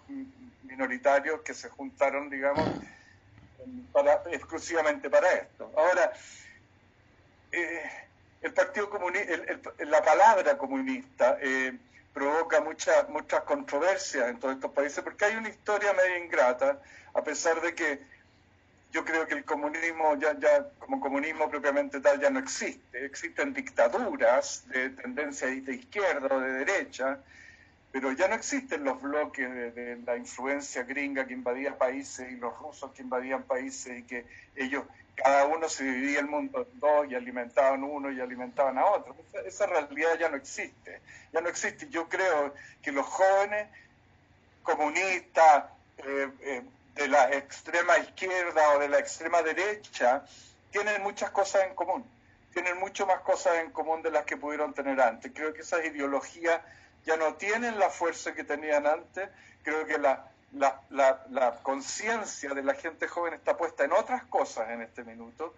minoritarios 0.64 1.42
que 1.42 1.54
se 1.54 1.70
juntaron, 1.70 2.28
digamos, 2.28 2.68
para, 3.92 4.24
exclusivamente 4.32 5.12
para 5.12 5.32
esto. 5.34 5.72
Ahora, 5.78 6.12
eh, 7.52 7.84
el 8.42 8.52
Partido 8.52 8.90
Comunista, 8.90 9.32
la 9.86 10.04
palabra 10.04 10.58
comunista 10.58 11.38
eh, 11.40 11.78
provoca 12.12 12.60
muchas 12.60 13.08
muchas 13.10 13.42
controversias 13.42 14.28
en 14.28 14.40
todos 14.40 14.56
estos 14.56 14.72
países 14.72 15.04
porque 15.04 15.26
hay 15.26 15.36
una 15.36 15.50
historia 15.50 15.94
medio 15.94 16.18
ingrata, 16.18 16.82
a 17.14 17.24
pesar 17.24 17.62
de 17.62 17.76
que 17.76 18.00
yo 18.92 19.06
creo 19.06 19.26
que 19.26 19.36
el 19.36 19.46
comunismo 19.46 20.16
ya, 20.18 20.38
ya 20.38 20.68
como 20.80 21.00
comunismo 21.00 21.50
propiamente 21.50 22.02
tal 22.02 22.20
ya 22.20 22.30
no 22.30 22.40
existe. 22.40 23.06
Existen 23.06 23.54
dictaduras 23.54 24.68
de 24.68 24.90
tendencia 24.90 25.48
de 25.48 25.76
izquierda 25.76 26.28
o 26.30 26.40
de 26.40 26.52
derecha, 26.66 27.20
pero 27.92 28.12
ya 28.12 28.28
no 28.28 28.36
existen 28.36 28.84
los 28.84 29.02
bloques 29.02 29.50
de, 29.50 29.98
la 30.06 30.18
influencia 30.18 30.84
gringa 30.84 31.26
que 31.26 31.34
invadía 31.34 31.78
países 31.78 32.32
y 32.32 32.36
los 32.36 32.58
rusos 32.58 32.92
que 32.92 33.02
invadían 33.02 33.44
países 33.44 34.00
y 34.00 34.04
que 34.04 34.26
ellos, 34.56 34.84
cada 35.16 35.46
uno 35.46 35.70
se 35.70 35.84
dividía 35.86 36.20
el 36.20 36.28
mundo 36.28 36.68
en 36.70 36.80
dos 36.80 37.10
y 37.10 37.16
alimentaban 37.16 37.84
uno 37.84 38.12
y 38.12 38.20
alimentaban 38.20 38.78
a 38.78 38.86
otro. 38.86 39.16
Esa, 39.46 39.68
realidad 39.68 40.18
ya 40.20 40.30
no 40.30 40.36
existe. 40.36 41.00
Ya 41.32 41.40
no 41.40 41.48
existe. 41.48 41.88
Yo 41.90 42.10
creo 42.10 42.54
que 42.82 42.92
los 42.92 43.06
jóvenes 43.06 43.68
comunistas, 44.64 45.66
eh, 45.98 46.30
eh, 46.42 46.62
de 46.96 47.08
la 47.08 47.32
extrema 47.32 47.98
izquierda 47.98 48.76
o 48.76 48.80
de 48.80 48.90
la 48.90 49.00
extrema 49.00 49.42
derecha 49.42 50.24
tienen 50.72 51.02
muchas 51.04 51.32
cosas 51.32 51.64
en 51.68 51.76
común, 51.76 52.06
tienen 52.54 52.78
mucho 52.80 53.06
más 53.06 53.22
cosas 53.22 53.56
en 53.60 53.72
común 53.72 54.02
de 54.02 54.12
las 54.12 54.26
que 54.26 54.38
pudieron 54.38 54.74
tener 54.74 55.00
antes. 55.02 55.32
Creo 55.34 55.54
que 55.54 55.62
esas 55.62 55.86
ideologías 55.86 56.62
ya 57.06 57.18
no 57.18 57.36
tienen 57.36 57.80
la 57.80 57.90
fuerza 57.90 58.34
que 58.34 58.44
tenían 58.44 58.86
antes, 58.86 59.30
creo 59.64 59.86
que 59.86 59.98
la, 59.98 60.28
la, 60.54 60.82
la, 61.30 61.58
conciencia 61.64 62.54
de 62.54 62.64
la 62.64 62.74
gente 62.74 63.08
joven 63.08 63.34
está 63.34 63.58
puesta 63.58 63.86
en 63.86 63.94
otras 63.94 64.24
cosas 64.26 64.70
en 64.70 64.82
este 64.82 65.04
minuto 65.04 65.56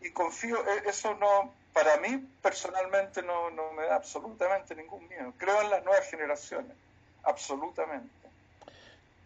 y 0.00 0.10
confío, 0.10 0.64
e, 0.66 0.88
eso 0.88 1.14
no, 1.14 1.52
para 1.72 1.96
mí 1.98 2.18
personalmente 2.42 3.22
no, 3.22 3.50
no 3.50 3.72
me 3.72 3.84
da 3.84 3.96
absolutamente 3.96 4.74
ningún 4.74 5.08
miedo. 5.08 5.32
Creo 5.38 5.62
en 5.62 5.70
las 5.70 5.84
nuevas 5.84 6.08
generaciones, 6.08 6.76
absolutamente. 7.24 8.08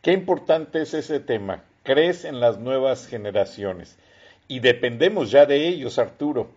Qué 0.02 0.12
importante 0.12 0.82
es 0.82 0.94
ese 0.94 1.20
tema. 1.20 1.62
Crees 1.82 2.24
en 2.24 2.40
las 2.40 2.58
nuevas 2.58 3.06
generaciones. 3.06 3.96
Y 4.48 4.60
dependemos 4.60 5.30
ya 5.30 5.46
de 5.46 5.68
ellos, 5.68 5.98
Arturo. 5.98 6.48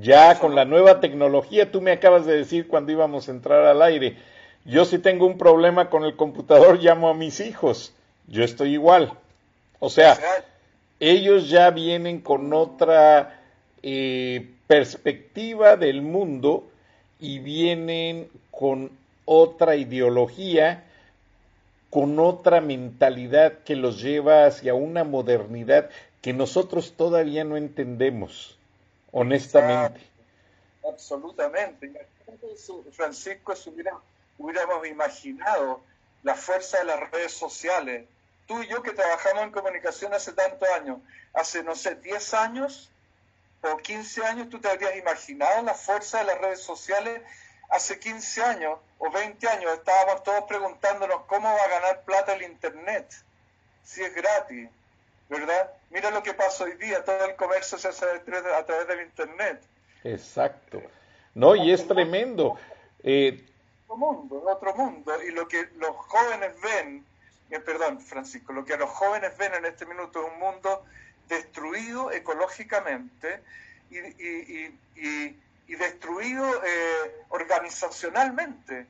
Ya 0.00 0.38
con 0.38 0.54
la 0.54 0.64
nueva 0.64 1.00
tecnología, 1.00 1.70
tú 1.70 1.80
me 1.80 1.92
acabas 1.92 2.26
de 2.26 2.36
decir 2.36 2.66
cuando 2.66 2.92
íbamos 2.92 3.28
a 3.28 3.32
entrar 3.32 3.64
al 3.64 3.82
aire, 3.82 4.16
yo 4.64 4.84
si 4.84 4.98
tengo 4.98 5.26
un 5.26 5.38
problema 5.38 5.90
con 5.90 6.04
el 6.04 6.16
computador 6.16 6.78
llamo 6.82 7.08
a 7.08 7.14
mis 7.14 7.40
hijos. 7.40 7.92
Yo 8.26 8.42
estoy 8.42 8.72
igual. 8.72 9.12
O 9.78 9.90
sea, 9.90 10.18
ellos 10.98 11.48
ya 11.50 11.70
vienen 11.70 12.20
con 12.20 12.52
otra 12.54 13.40
eh, 13.82 14.48
perspectiva 14.66 15.76
del 15.76 16.00
mundo 16.00 16.66
y 17.20 17.38
vienen 17.38 18.28
con 18.50 18.90
otra 19.26 19.76
ideología 19.76 20.85
con 21.90 22.18
otra 22.18 22.60
mentalidad 22.60 23.58
que 23.64 23.76
los 23.76 24.00
lleva 24.00 24.46
hacia 24.46 24.74
una 24.74 25.04
modernidad 25.04 25.90
que 26.20 26.32
nosotros 26.32 26.94
todavía 26.96 27.44
no 27.44 27.56
entendemos, 27.56 28.58
honestamente. 29.12 30.00
absolutamente. 30.86 31.92
Francisco, 32.92 33.54
si 33.54 33.70
hubiéramos 34.38 34.86
imaginado 34.88 35.80
la 36.22 36.34
fuerza 36.34 36.78
de 36.78 36.84
las 36.84 37.10
redes 37.10 37.32
sociales, 37.32 38.06
tú 38.46 38.62
y 38.62 38.66
yo 38.66 38.82
que 38.82 38.92
trabajamos 38.92 39.44
en 39.44 39.50
comunicación 39.52 40.12
hace 40.14 40.32
tantos 40.32 40.68
años, 40.70 40.98
hace, 41.34 41.62
no 41.62 41.76
sé, 41.76 41.94
10 41.94 42.34
años 42.34 42.90
o 43.62 43.76
15 43.76 44.24
años, 44.24 44.48
tú 44.48 44.58
te 44.60 44.68
habrías 44.68 44.96
imaginado 44.96 45.62
la 45.62 45.74
fuerza 45.74 46.18
de 46.18 46.24
las 46.24 46.40
redes 46.40 46.60
sociales 46.60 47.22
hace 47.70 47.98
15 47.98 48.42
años 48.42 48.78
o 48.98 49.10
20 49.10 49.48
años 49.48 49.72
estábamos 49.74 50.22
todos 50.22 50.44
preguntándonos 50.44 51.22
cómo 51.26 51.48
va 51.48 51.62
a 51.62 51.68
ganar 51.68 52.02
plata 52.04 52.34
el 52.34 52.42
Internet, 52.42 53.12
si 53.84 54.02
es 54.02 54.14
gratis, 54.14 54.68
¿verdad? 55.28 55.70
Mira 55.90 56.10
lo 56.10 56.22
que 56.22 56.34
pasa 56.34 56.64
hoy 56.64 56.76
día, 56.76 57.04
todo 57.04 57.24
el 57.24 57.36
comercio 57.36 57.78
se 57.78 57.88
hace 57.88 58.04
a 58.06 58.64
través 58.64 58.88
del 58.88 59.02
Internet. 59.02 59.62
Exacto. 60.04 60.82
No, 61.34 61.54
y 61.54 61.72
es 61.72 61.86
tremendo. 61.86 62.58
Eh, 63.02 63.44
otro 63.86 63.96
mundo, 63.96 64.42
otro 64.46 64.74
mundo. 64.74 65.22
Y 65.22 65.32
lo 65.32 65.46
que 65.46 65.68
los 65.76 65.94
jóvenes 65.96 66.52
ven, 66.60 67.04
eh, 67.50 67.60
perdón, 67.60 68.00
Francisco, 68.00 68.52
lo 68.52 68.64
que 68.64 68.76
los 68.76 68.90
jóvenes 68.90 69.36
ven 69.36 69.54
en 69.54 69.66
este 69.66 69.84
minuto 69.84 70.20
es 70.20 70.32
un 70.32 70.38
mundo 70.38 70.84
destruido 71.28 72.12
ecológicamente 72.12 73.42
y 73.90 74.70
y 74.96 75.36
destruido 75.74 76.62
eh, 76.64 77.24
organizacionalmente. 77.30 78.86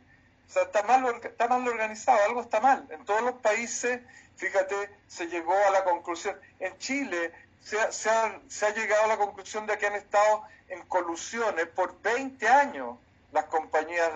O 0.49 0.53
sea, 0.53 0.63
está 0.63 0.83
mal, 0.83 1.21
está 1.25 1.49
mal 1.49 1.67
organizado, 1.67 2.23
algo 2.25 2.43
está 2.43 2.61
mal. 2.61 2.87
En 2.91 3.05
todos 3.05 3.23
los 3.23 3.35
países, 3.37 4.01
fíjate, 4.37 4.91
se 5.09 5.27
llegó 5.27 5.55
a 5.55 5.71
la 5.71 5.85
conclusión. 5.85 6.39
En 6.61 6.77
Chile 6.79 7.33
se 7.61 7.81
ha, 7.81 7.91
se 7.91 8.11
ha, 8.11 8.75
llegado 8.75 9.05
a 9.05 9.09
la 9.09 9.17
conclusión 9.17 9.67
de 9.67 9.77
que 9.79 9.87
han 9.87 9.95
estado 9.95 10.45
en 10.69 10.83
colusiones 10.83 11.67
por 11.67 12.01
20 12.01 12.47
años 12.47 12.97
las 13.33 13.47
compañías 13.47 14.11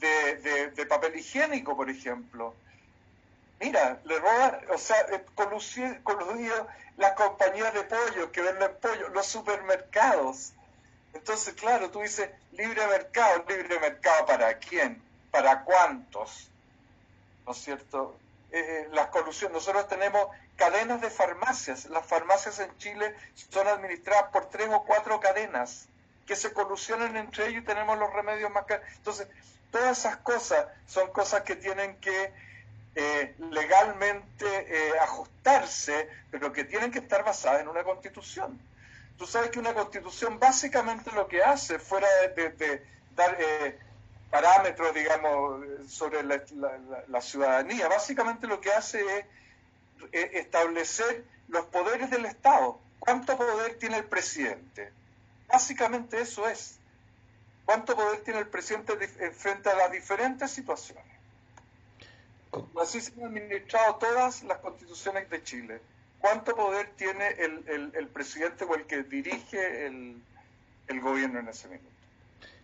de, 0.00 0.70
de, 0.70 0.86
papel 0.86 1.16
higiénico, 1.16 1.76
por 1.76 1.90
ejemplo. 1.90 2.54
Mira, 3.58 3.98
le 4.04 4.18
roban, 4.18 4.60
o 4.70 4.78
sea, 4.78 5.00
eh, 5.12 5.24
coludido 6.04 6.68
las 6.96 7.12
compañías 7.12 7.72
de 7.74 7.82
pollo 7.82 8.30
que 8.30 8.42
venden 8.42 8.70
pollo, 8.80 9.08
los 9.08 9.26
supermercados 9.26 10.52
entonces, 11.14 11.54
claro, 11.54 11.90
tú 11.90 12.00
dices 12.00 12.30
libre 12.52 12.86
mercado, 12.86 13.44
libre 13.48 13.78
mercado 13.80 14.26
para 14.26 14.58
quién, 14.58 15.02
para 15.30 15.64
cuántos, 15.64 16.48
¿no 17.44 17.52
es 17.52 17.58
cierto? 17.58 18.16
Eh, 18.52 18.58
eh, 18.58 18.88
las 18.92 19.08
colusiones, 19.08 19.54
nosotros 19.54 19.88
tenemos 19.88 20.28
cadenas 20.56 21.00
de 21.00 21.10
farmacias, 21.10 21.86
las 21.86 22.06
farmacias 22.06 22.58
en 22.60 22.76
Chile 22.78 23.14
son 23.50 23.66
administradas 23.66 24.30
por 24.30 24.46
tres 24.46 24.68
o 24.70 24.84
cuatro 24.84 25.18
cadenas 25.20 25.86
que 26.26 26.36
se 26.36 26.52
colusionan 26.52 27.16
entre 27.16 27.48
ellos 27.48 27.62
y 27.62 27.66
tenemos 27.66 27.98
los 27.98 28.12
remedios 28.12 28.50
más 28.50 28.64
caros. 28.64 28.86
Entonces, 28.96 29.28
todas 29.70 29.98
esas 29.98 30.16
cosas 30.18 30.66
son 30.86 31.10
cosas 31.12 31.42
que 31.42 31.56
tienen 31.56 31.96
que 31.96 32.32
eh, 32.94 33.34
legalmente 33.50 34.98
ajustarse, 35.00 36.08
pero 36.30 36.52
que 36.52 36.64
tienen 36.64 36.90
que 36.90 37.00
estar 37.00 37.24
basadas 37.24 37.60
en 37.60 37.68
una 37.68 37.84
constitución. 37.84 38.58
Tú 39.18 39.26
sabes 39.26 39.50
que 39.50 39.58
una 39.58 39.74
constitución 39.74 40.38
básicamente 40.38 41.10
lo 41.12 41.26
que 41.26 41.42
hace, 41.42 41.78
fuera 41.78 42.06
de, 42.36 42.82
dar 43.14 43.36
eh, 43.40 43.78
parámetros, 44.30 44.94
digamos, 44.94 45.64
sobre 45.88 46.22
la, 46.22 47.20
ciudadanía, 47.20 47.88
básicamente 47.88 48.46
lo 48.46 48.60
que 48.60 48.70
hace 48.72 49.00
es 49.00 49.24
eh, 50.12 50.30
establecer 50.34 51.24
los 51.48 51.64
poderes 51.66 52.10
del 52.10 52.26
Estado. 52.26 52.78
¿Cuánto 52.98 53.36
poder 53.36 53.78
tiene 53.78 53.98
el 53.98 54.04
presidente? 54.04 54.92
Básicamente 55.48 56.20
eso 56.20 56.46
es. 56.48 56.78
¿Cuánto 57.64 57.96
poder 57.96 58.20
tiene 58.20 58.40
el 58.40 58.48
presidente 58.48 58.96
frente 59.32 59.70
a 59.70 59.74
las 59.74 59.90
diferentes 59.90 60.50
situaciones? 60.50 61.04
Así 62.80 63.00
se 63.00 63.12
han 63.14 63.28
administrado 63.28 63.96
todas 63.96 64.42
las 64.44 64.58
constituciones 64.58 65.28
de 65.28 65.42
Chile. 65.42 65.80
¿Cuánto 66.26 66.56
poder 66.56 66.88
tiene 66.96 67.24
el, 67.38 68.08
presidente 68.08 68.64
o 68.64 68.74
el 68.74 68.82
que 68.86 69.04
dirige 69.04 69.86
el, 69.86 71.00
gobierno 71.00 71.38
en 71.38 71.48
ese 71.48 71.68
minuto? 71.68 71.88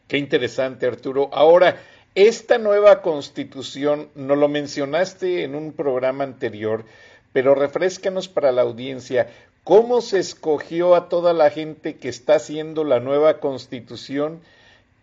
Qué 0.09 0.19
interesante, 0.19 0.85
Arturo. 0.85 1.31
Ahora, 1.33 1.81
esta 2.17 2.59
nueva 2.59 3.03
constitución, 3.03 4.09
no 4.17 4.35
lo 4.35 4.49
mencionaste 4.49 5.45
en 5.45 5.55
un 5.55 5.73
programa 5.73 6.25
anterior, 6.25 6.85
pero 7.33 7.55
refrescanos 7.55 8.27
para 8.27 8.51
la 8.51 8.63
audiencia, 8.63 9.31
¿cómo 9.63 10.01
se 10.01 10.19
escogió 10.19 10.97
a 10.97 11.09
toda 11.09 11.33
la 11.33 11.49
gente 11.51 11.99
que 11.99 12.09
está 12.09 12.35
haciendo 12.35 12.83
la 12.83 12.99
nueva 12.99 13.39
constitución 13.39 14.41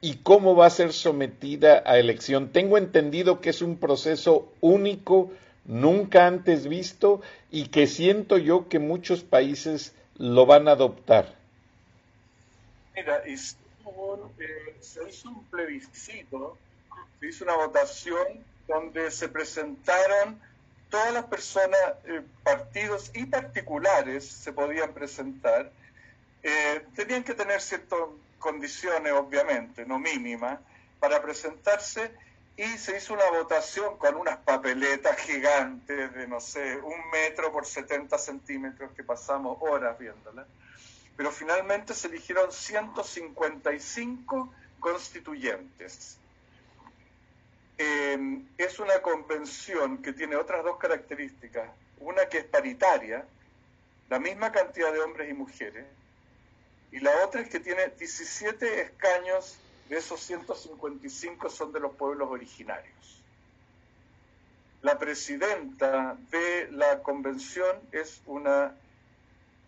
y 0.01 0.15
cómo 0.15 0.57
va 0.57 0.65
a 0.65 0.69
ser 0.69 0.91
sometida 0.91 1.81
a 1.85 1.97
elección? 1.97 2.49
Tengo 2.49 2.77
entendido 2.77 3.39
que 3.39 3.51
es 3.51 3.61
un 3.61 3.77
proceso 3.77 4.51
único, 4.59 5.31
nunca 5.69 6.25
antes 6.25 6.67
visto 6.67 7.21
y 7.51 7.67
que 7.67 7.85
siento 7.85 8.39
yo 8.39 8.67
que 8.67 8.79
muchos 8.79 9.23
países 9.23 9.93
lo 10.17 10.47
van 10.47 10.67
a 10.67 10.71
adoptar. 10.71 11.35
Mira, 12.95 13.21
y 13.27 13.33
eh, 13.33 14.75
se 14.79 15.07
hizo 15.07 15.29
un 15.29 15.45
plebiscito, 15.45 16.57
se 17.19 17.27
hizo 17.27 17.43
una 17.43 17.55
votación 17.55 18.43
donde 18.67 19.11
se 19.11 19.29
presentaron 19.29 20.41
todas 20.89 21.13
las 21.13 21.25
personas, 21.25 21.79
eh, 22.05 22.21
partidos 22.43 23.11
y 23.13 23.25
particulares 23.25 24.25
se 24.25 24.51
podían 24.51 24.91
presentar. 24.91 25.71
Eh, 26.41 26.81
tenían 26.95 27.23
que 27.23 27.35
tener 27.35 27.61
ciertas 27.61 27.99
condiciones, 28.39 29.13
obviamente, 29.13 29.85
no 29.85 29.99
mínimas, 29.99 30.59
para 30.99 31.21
presentarse 31.21 32.11
y 32.59 32.77
se 32.77 32.97
hizo 32.97 33.13
una 33.13 33.29
votación 33.29 33.97
con 33.97 34.15
unas 34.15 34.37
papeletas 34.39 35.17
gigantes 35.21 36.13
de, 36.13 36.27
no 36.27 36.41
sé, 36.41 36.75
un 36.75 37.09
metro 37.09 37.53
por 37.53 37.65
70 37.65 38.17
centímetros 38.17 38.91
que 38.91 39.01
pasamos 39.01 39.57
horas 39.61 39.97
viéndolas. 39.97 40.45
Pero 41.15 41.31
finalmente 41.31 41.93
se 41.93 42.09
eligieron 42.09 42.51
155 42.51 44.53
constituyentes. 44.77 46.17
Em, 47.77 48.45
es 48.57 48.77
una 48.79 49.01
convención 49.01 50.01
que 50.01 50.11
tiene 50.11 50.35
otras 50.35 50.61
dos 50.61 50.77
características. 50.77 51.71
Una 52.01 52.25
que 52.25 52.39
es 52.39 52.45
paritaria, 52.45 53.25
la 54.09 54.19
misma 54.19 54.51
cantidad 54.51 54.91
de 54.91 54.99
hombres 54.99 55.29
y 55.29 55.33
mujeres, 55.33 55.85
y 56.91 56.99
la 56.99 57.23
otra 57.23 57.39
es 57.39 57.47
que 57.47 57.61
tiene 57.61 57.87
17 57.87 58.81
escaños, 58.81 59.57
de 59.89 59.97
esos 59.97 60.21
155 60.21 61.49
son 61.49 61.73
de 61.73 61.79
los 61.79 61.95
pueblos 61.95 62.29
originarios. 62.29 63.23
La 64.83 64.97
presidenta 64.97 66.15
de 66.29 66.69
la 66.71 67.01
convención 67.01 67.75
es 67.91 68.21
una, 68.27 68.75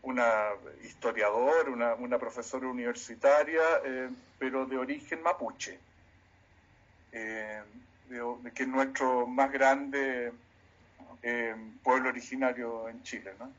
una 0.03 0.49
historiadora, 0.83 1.95
una, 1.97 2.17
profesora 2.19 2.67
universitaria, 2.67 3.61
eh, 3.83 4.09
pero 4.37 4.65
de 4.67 4.77
origen 4.77 5.21
mapuche. 5.23 5.79
Eh, 7.11 7.61
que 8.53 8.63
es 8.63 8.69
nuestro 8.69 9.25
más 9.25 9.51
grande 9.51 10.31
eh, 11.23 11.55
pueblo 11.83 12.09
originario 12.09 12.87
en 12.89 13.01
Chile. 13.03 13.33
¿no? 13.39 13.51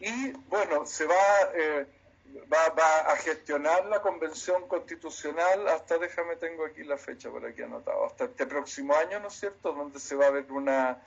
Y 0.00 0.30
bueno, 0.48 0.86
se 0.86 1.04
va, 1.04 1.14
va, 2.52 3.12
a 3.12 3.16
gestionar 3.16 3.86
la 3.86 4.00
convención 4.00 4.66
constitucional 4.68 5.68
hasta, 5.68 5.98
déjame, 5.98 6.36
tengo 6.36 6.64
aquí 6.64 6.84
la 6.84 6.96
fecha 6.96 7.30
por 7.30 7.44
aquí 7.44 7.62
anotado, 7.62 8.06
hasta 8.06 8.24
este 8.24 8.46
próximo 8.46 8.94
año, 8.94 9.20
¿no 9.20 9.28
es 9.28 9.34
cierto?, 9.34 9.72
donde 9.72 10.00
se 10.00 10.16
va 10.16 10.26
a 10.26 10.30
ver 10.30 10.50
una, 10.50 10.98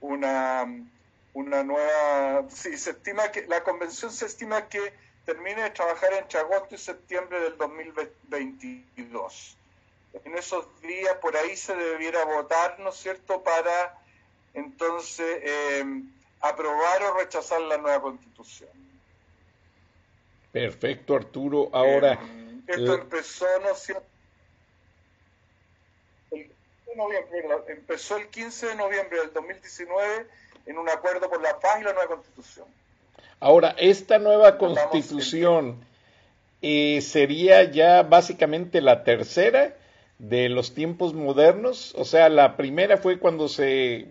una, 0.00 0.66
una 1.34 1.62
nueva... 1.62 2.44
Sí, 2.50 2.76
se 2.76 2.90
estima 2.90 3.30
que 3.30 3.46
la 3.46 3.62
convención 3.62 4.10
se 4.10 4.26
estima 4.26 4.68
que 4.68 4.92
termine 5.24 5.62
de 5.62 5.70
trabajar 5.70 6.12
entre 6.14 6.38
agosto 6.38 6.74
y 6.74 6.78
septiembre 6.78 7.40
del 7.40 7.56
2022 7.56 9.56
en 10.24 10.36
esos 10.36 10.66
días 10.80 11.14
por 11.20 11.36
ahí 11.36 11.56
se 11.56 11.74
debiera 11.74 12.24
votar, 12.24 12.78
¿no 12.80 12.90
es 12.90 12.96
cierto?, 12.96 13.42
para 13.42 13.98
entonces 14.54 15.42
em, 15.42 16.10
aprobar 16.40 17.02
o 17.02 17.14
rechazar 17.14 17.60
la 17.60 17.78
nueva 17.78 18.00
constitución. 18.00 18.70
Perfecto, 20.56 21.14
Arturo. 21.14 21.68
Ahora. 21.70 22.12
Em, 22.14 22.62
esto 22.66 22.94
empezó, 22.94 23.44
¿no 23.62 23.72
es 23.72 23.78
cierto? 23.78 24.06
El 26.32 26.50
empezó 27.68 28.16
el 28.16 28.28
15 28.28 28.68
de 28.68 28.74
noviembre 28.74 29.20
del 29.20 29.34
2019 29.34 30.26
en 30.64 30.78
un 30.78 30.88
acuerdo 30.88 31.28
por 31.28 31.42
la 31.42 31.60
paz 31.60 31.82
y 31.82 31.84
la 31.84 31.92
nueva 31.92 32.08
constitución. 32.08 32.64
Ahora, 33.38 33.74
esta 33.76 34.18
nueva 34.18 34.56
constitución 34.56 35.84
eh, 36.62 37.02
sería 37.02 37.70
ya 37.70 38.02
básicamente 38.02 38.80
la 38.80 39.04
tercera 39.04 39.76
de 40.18 40.48
los 40.48 40.72
tiempos 40.72 41.12
modernos. 41.12 41.94
O 41.98 42.06
sea, 42.06 42.30
la 42.30 42.56
primera 42.56 42.96
fue 42.96 43.18
cuando 43.18 43.50
se 43.50 44.06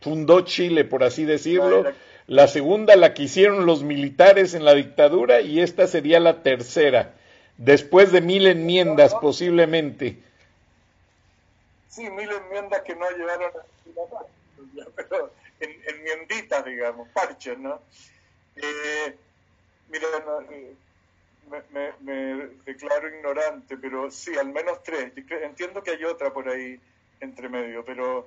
fundó 0.00 0.40
Chile, 0.40 0.86
por 0.86 1.04
así 1.04 1.26
decirlo. 1.26 1.84
La 2.32 2.48
segunda 2.48 2.96
la 2.96 3.12
que 3.12 3.24
hicieron 3.24 3.66
los 3.66 3.82
militares 3.82 4.54
en 4.54 4.64
la 4.64 4.72
dictadura 4.72 5.42
y 5.42 5.60
esta 5.60 5.86
sería 5.86 6.18
la 6.18 6.42
tercera, 6.42 7.12
después 7.58 8.10
de 8.10 8.22
mil 8.22 8.46
enmiendas 8.46 9.14
posiblemente. 9.16 10.16
Sí, 11.90 12.08
mil 12.08 12.30
enmiendas 12.30 12.80
que 12.84 12.96
no 12.96 13.10
llegaron 13.10 13.52
a 13.54 14.86
pero 14.96 15.30
en, 15.60 15.70
enmienditas, 15.86 16.64
digamos, 16.64 17.06
parches, 17.10 17.58
¿no? 17.58 17.82
Eh, 18.56 19.14
mira, 19.90 20.08
eh, 20.52 20.74
me, 22.00 22.48
declaro 22.64 23.14
ignorante, 23.14 23.76
pero 23.76 24.10
sí, 24.10 24.38
al 24.38 24.48
menos 24.48 24.82
tres. 24.82 25.12
Entiendo 25.42 25.82
que 25.82 25.90
hay 25.90 26.04
otra 26.04 26.32
por 26.32 26.48
ahí 26.48 26.80
entre 27.20 27.50
medio, 27.50 27.84
pero 27.84 28.26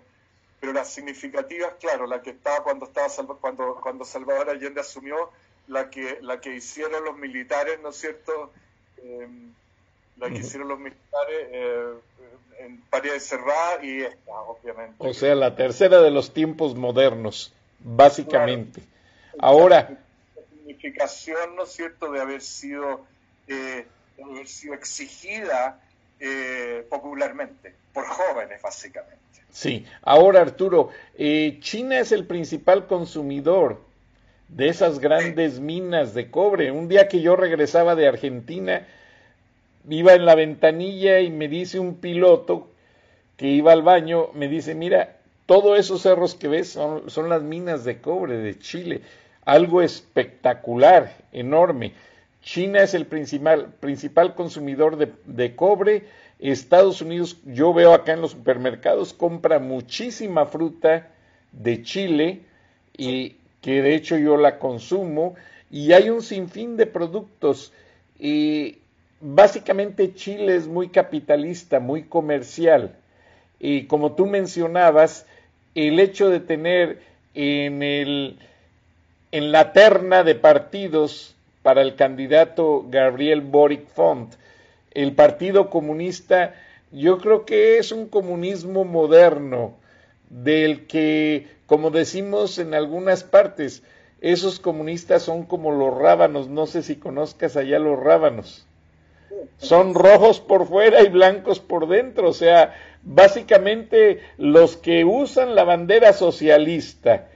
pero 0.59 0.73
las 0.73 0.89
significativas, 0.89 1.73
claro, 1.79 2.07
la 2.07 2.21
que 2.21 2.31
estaba 2.31 2.63
cuando 2.63 2.85
estaba 2.85 3.07
cuando 3.39 3.79
cuando 3.81 4.05
Salvador 4.05 4.49
Allende 4.49 4.81
asumió, 4.81 5.29
la 5.67 5.89
que 5.89 6.19
la 6.21 6.39
que 6.39 6.55
hicieron 6.55 7.03
los 7.03 7.17
militares, 7.17 7.79
¿no 7.81 7.89
es 7.89 7.97
cierto? 7.97 8.51
Em, 9.03 9.53
la 10.17 10.29
que 10.29 10.37
hicieron 10.37 10.69
los 10.69 10.79
militares 10.79 11.47
eh, 11.51 11.93
en 12.59 12.81
Paredes 12.83 13.27
Cerrada 13.27 13.83
y 13.83 14.01
esta, 14.01 14.31
obviamente. 14.31 14.95
O 14.97 15.13
sea, 15.13 15.35
la 15.35 15.55
tercera 15.55 16.01
de 16.01 16.09
los 16.09 16.33
tiempos 16.33 16.75
modernos, 16.75 17.53
básicamente. 17.79 18.81
Ahora. 19.39 19.89
La 20.35 20.41
significación, 20.57 21.55
¿no 21.55 21.63
es 21.63 21.73
cierto?, 21.73 22.11
de 22.11 22.21
haber 22.21 22.41
sido 22.41 23.05
eh, 23.47 23.85
haber 24.23 24.47
sido 24.47 24.73
exigida 24.73 25.81
eh, 26.19 26.85
popularmente, 26.89 27.73
por 27.93 28.05
jóvenes 28.05 28.61
básicamente. 28.61 29.15
Sí, 29.55 29.85
ahora 30.01 30.41
Arturo, 30.41 30.89
eh, 31.17 31.59
China 31.61 31.97
es 31.97 32.11
el 32.11 32.25
principal 32.25 32.87
consumidor 32.87 33.79
de 34.49 34.67
esas 34.67 34.99
grandes 34.99 35.61
minas 35.61 36.13
de 36.13 36.29
cobre. 36.29 36.73
Un 36.73 36.89
día 36.89 37.07
que 37.07 37.21
yo 37.21 37.37
regresaba 37.37 37.95
de 37.95 38.05
Argentina, 38.05 38.85
iba 39.87 40.13
en 40.13 40.25
la 40.25 40.35
ventanilla 40.35 41.21
y 41.21 41.31
me 41.31 41.47
dice 41.47 41.79
un 41.79 41.95
piloto 41.95 42.67
que 43.37 43.47
iba 43.47 43.71
al 43.71 43.81
baño, 43.81 44.27
me 44.33 44.49
dice, 44.49 44.75
mira, 44.75 45.19
todos 45.45 45.79
esos 45.79 46.01
cerros 46.01 46.35
que 46.35 46.49
ves 46.49 46.71
son, 46.73 47.09
son 47.09 47.29
las 47.29 47.41
minas 47.41 47.85
de 47.85 48.01
cobre 48.01 48.35
de 48.35 48.59
Chile. 48.59 49.03
Algo 49.45 49.81
espectacular, 49.81 51.15
enorme. 51.31 51.93
China 52.45 52.83
es 52.83 52.93
el 52.93 53.07
principal, 53.07 53.73
principal 53.79 54.35
consumidor 54.35 54.97
de, 54.97 55.55
cobre. 55.55 56.03
Estados 56.39 57.01
Unidos, 57.01 57.37
yo 57.45 57.73
veo 57.73 57.93
acá 57.93 58.13
en 58.13 58.21
los 58.21 58.31
supermercados, 58.31 59.13
compra 59.13 59.59
muchísima 59.59 60.45
fruta 60.45 61.07
de 61.51 61.81
Chile 61.81 62.41
y 62.97 63.37
que 63.61 63.81
de 63.81 63.95
hecho 63.95 64.17
yo 64.17 64.37
la 64.37 64.59
consumo 64.59 65.35
y 65.71 65.93
hay 65.93 66.09
un 66.09 66.21
sinfín 66.21 66.77
de 66.77 66.85
productos 66.85 67.73
y 68.19 68.79
básicamente 69.21 70.13
Chile 70.13 70.55
es 70.55 70.67
muy 70.67 70.89
capitalista, 70.89 71.79
muy 71.79 72.03
comercial 72.03 72.95
y 73.59 73.85
como 73.85 74.13
tú 74.13 74.25
mencionabas, 74.25 75.25
el 75.73 75.99
hecho 75.99 76.29
de 76.29 76.39
tener 76.39 77.01
en 77.33 77.81
el 77.81 78.37
en 79.31 79.51
la 79.51 79.73
terna 79.73 80.23
de 80.23 80.35
partidos 80.35 81.35
para 81.61 81.81
el 81.81 81.95
candidato 81.95 82.85
Gabriel 82.87 83.41
Boric 83.41 83.87
Font. 83.87 84.33
El 84.95 85.13
Partido 85.13 85.69
Comunista 85.69 86.55
yo 86.91 87.17
creo 87.19 87.45
que 87.45 87.77
es 87.77 87.91
un 87.91 88.07
comunismo 88.07 88.85
moderno 88.85 89.75
del 90.29 90.87
que, 90.87 91.47
como 91.65 91.91
decimos 91.91 92.57
en 92.59 92.73
algunas 92.73 93.23
partes, 93.23 93.83
esos 94.21 94.59
comunistas 94.59 95.21
son 95.21 95.43
como 95.43 95.71
los 95.71 95.93
rábanos, 95.93 96.47
no 96.47 96.65
sé 96.65 96.81
si 96.81 96.95
conozcas 96.95 97.57
allá 97.57 97.77
los 97.77 97.99
rábanos. 97.99 98.65
son 99.57 99.93
rojos 99.93 100.39
por 100.39 100.65
fuera 100.65 101.01
y 101.03 101.09
blancos 101.09 101.59
por 101.59 101.87
dentro. 101.87 102.29
O 102.29 102.33
sea, 102.33 102.73
básicamente 103.03 104.21
los 104.37 104.77
que 104.77 105.03
usan 105.03 105.55
la 105.55 105.65
bandera 105.65 106.13
socialista 106.13 107.27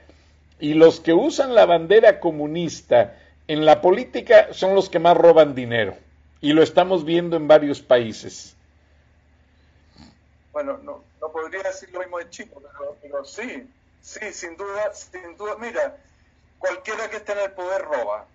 y 0.58 0.74
los 0.74 1.00
que 1.00 1.12
usan 1.12 1.54
la 1.54 1.66
bandera 1.66 2.20
comunista 2.20 3.16
en 3.48 3.66
la 3.66 3.82
política 3.82 4.48
son 4.52 4.74
los 4.74 4.88
que 4.88 4.98
más 4.98 5.16
roban 5.16 5.54
dinero. 5.54 5.94
Y 6.40 6.52
lo 6.52 6.62
estamos 6.62 7.04
viendo 7.04 7.36
en 7.36 7.46
varios 7.46 7.80
países. 7.80 8.56
Bueno, 10.52 10.78
no, 10.78 11.04
no 11.20 11.32
podría 11.32 11.62
decir 11.62 11.90
lo 11.92 12.00
mismo 12.00 12.18
de 12.18 12.30
Chile, 12.30 12.50
pero, 13.02 13.24
sí, 13.24 13.68
sí, 14.00 14.32
sin 14.32 14.56
duda, 14.56 14.92
sin 14.94 15.36
duda, 15.36 15.56
mira, 15.58 15.96
cualquiera 16.58 17.08
que 17.08 17.18
esté 17.18 17.32
en 17.32 17.38
el 17.40 17.52
poder 17.52 17.82
roba. 17.82 18.26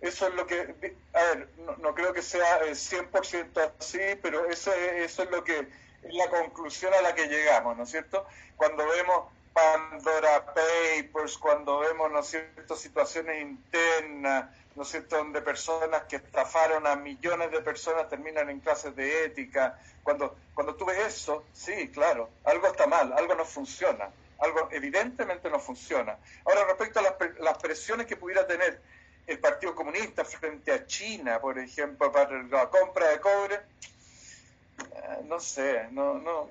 Eso 0.00 0.28
es 0.28 0.34
lo 0.34 0.46
que, 0.46 0.96
a 1.14 1.22
ver, 1.22 1.48
no, 1.80 1.94
creo 1.94 2.12
que 2.12 2.22
sea 2.22 2.60
100% 2.62 3.46
eh, 3.56 3.72
así, 3.78 3.98
pero 4.20 4.46
eso, 4.46 4.72
eso 4.72 5.22
es 5.22 5.30
lo 5.30 5.42
que 5.44 5.60
es 5.60 6.14
la 6.14 6.28
conclusión 6.28 6.92
a 6.92 7.00
la 7.00 7.14
que 7.14 7.26
llegamos, 7.26 7.76
¿no 7.76 7.84
es 7.84 7.90
cierto? 7.90 8.26
Cuando 8.56 8.86
vemos 8.86 9.28
Pandora 9.54 10.44
Papers, 10.44 11.38
cuando 11.38 11.78
vemos, 11.78 12.10
¿no 12.10 12.18
es 12.18 12.26
cierto?, 12.26 12.74
situaciones 12.74 13.40
internas, 13.40 14.46
¿no 14.74 14.82
es 14.82 14.88
cierto?, 14.88 15.16
donde 15.16 15.40
personas 15.40 16.02
que 16.04 16.16
estafaron 16.16 16.86
a 16.88 16.96
millones 16.96 17.52
de 17.52 17.60
personas 17.60 18.08
terminan 18.08 18.50
en 18.50 18.58
clases 18.58 18.96
de 18.96 19.26
ética. 19.26 19.78
Cuando, 20.02 20.36
cuando 20.54 20.74
tú 20.74 20.84
ves 20.84 20.98
eso, 21.06 21.44
sí, 21.52 21.88
claro, 21.90 22.30
algo 22.42 22.66
está 22.66 22.88
mal, 22.88 23.12
algo 23.12 23.36
no 23.36 23.44
funciona, 23.44 24.10
algo 24.40 24.68
evidentemente 24.72 25.48
no 25.48 25.60
funciona. 25.60 26.18
Ahora, 26.44 26.64
respecto 26.64 26.98
a 26.98 27.02
las, 27.02 27.14
las 27.38 27.58
presiones 27.58 28.08
que 28.08 28.16
pudiera 28.16 28.44
tener 28.46 28.82
el 29.28 29.38
Partido 29.38 29.74
Comunista 29.76 30.24
frente 30.24 30.72
a 30.72 30.84
China, 30.84 31.40
por 31.40 31.58
ejemplo, 31.60 32.10
para 32.10 32.42
la 32.42 32.68
compra 32.68 33.08
de 33.08 33.20
cobre, 33.20 33.54
eh, 33.54 35.20
no 35.24 35.38
sé, 35.38 35.86
no, 35.92 36.14
no, 36.14 36.50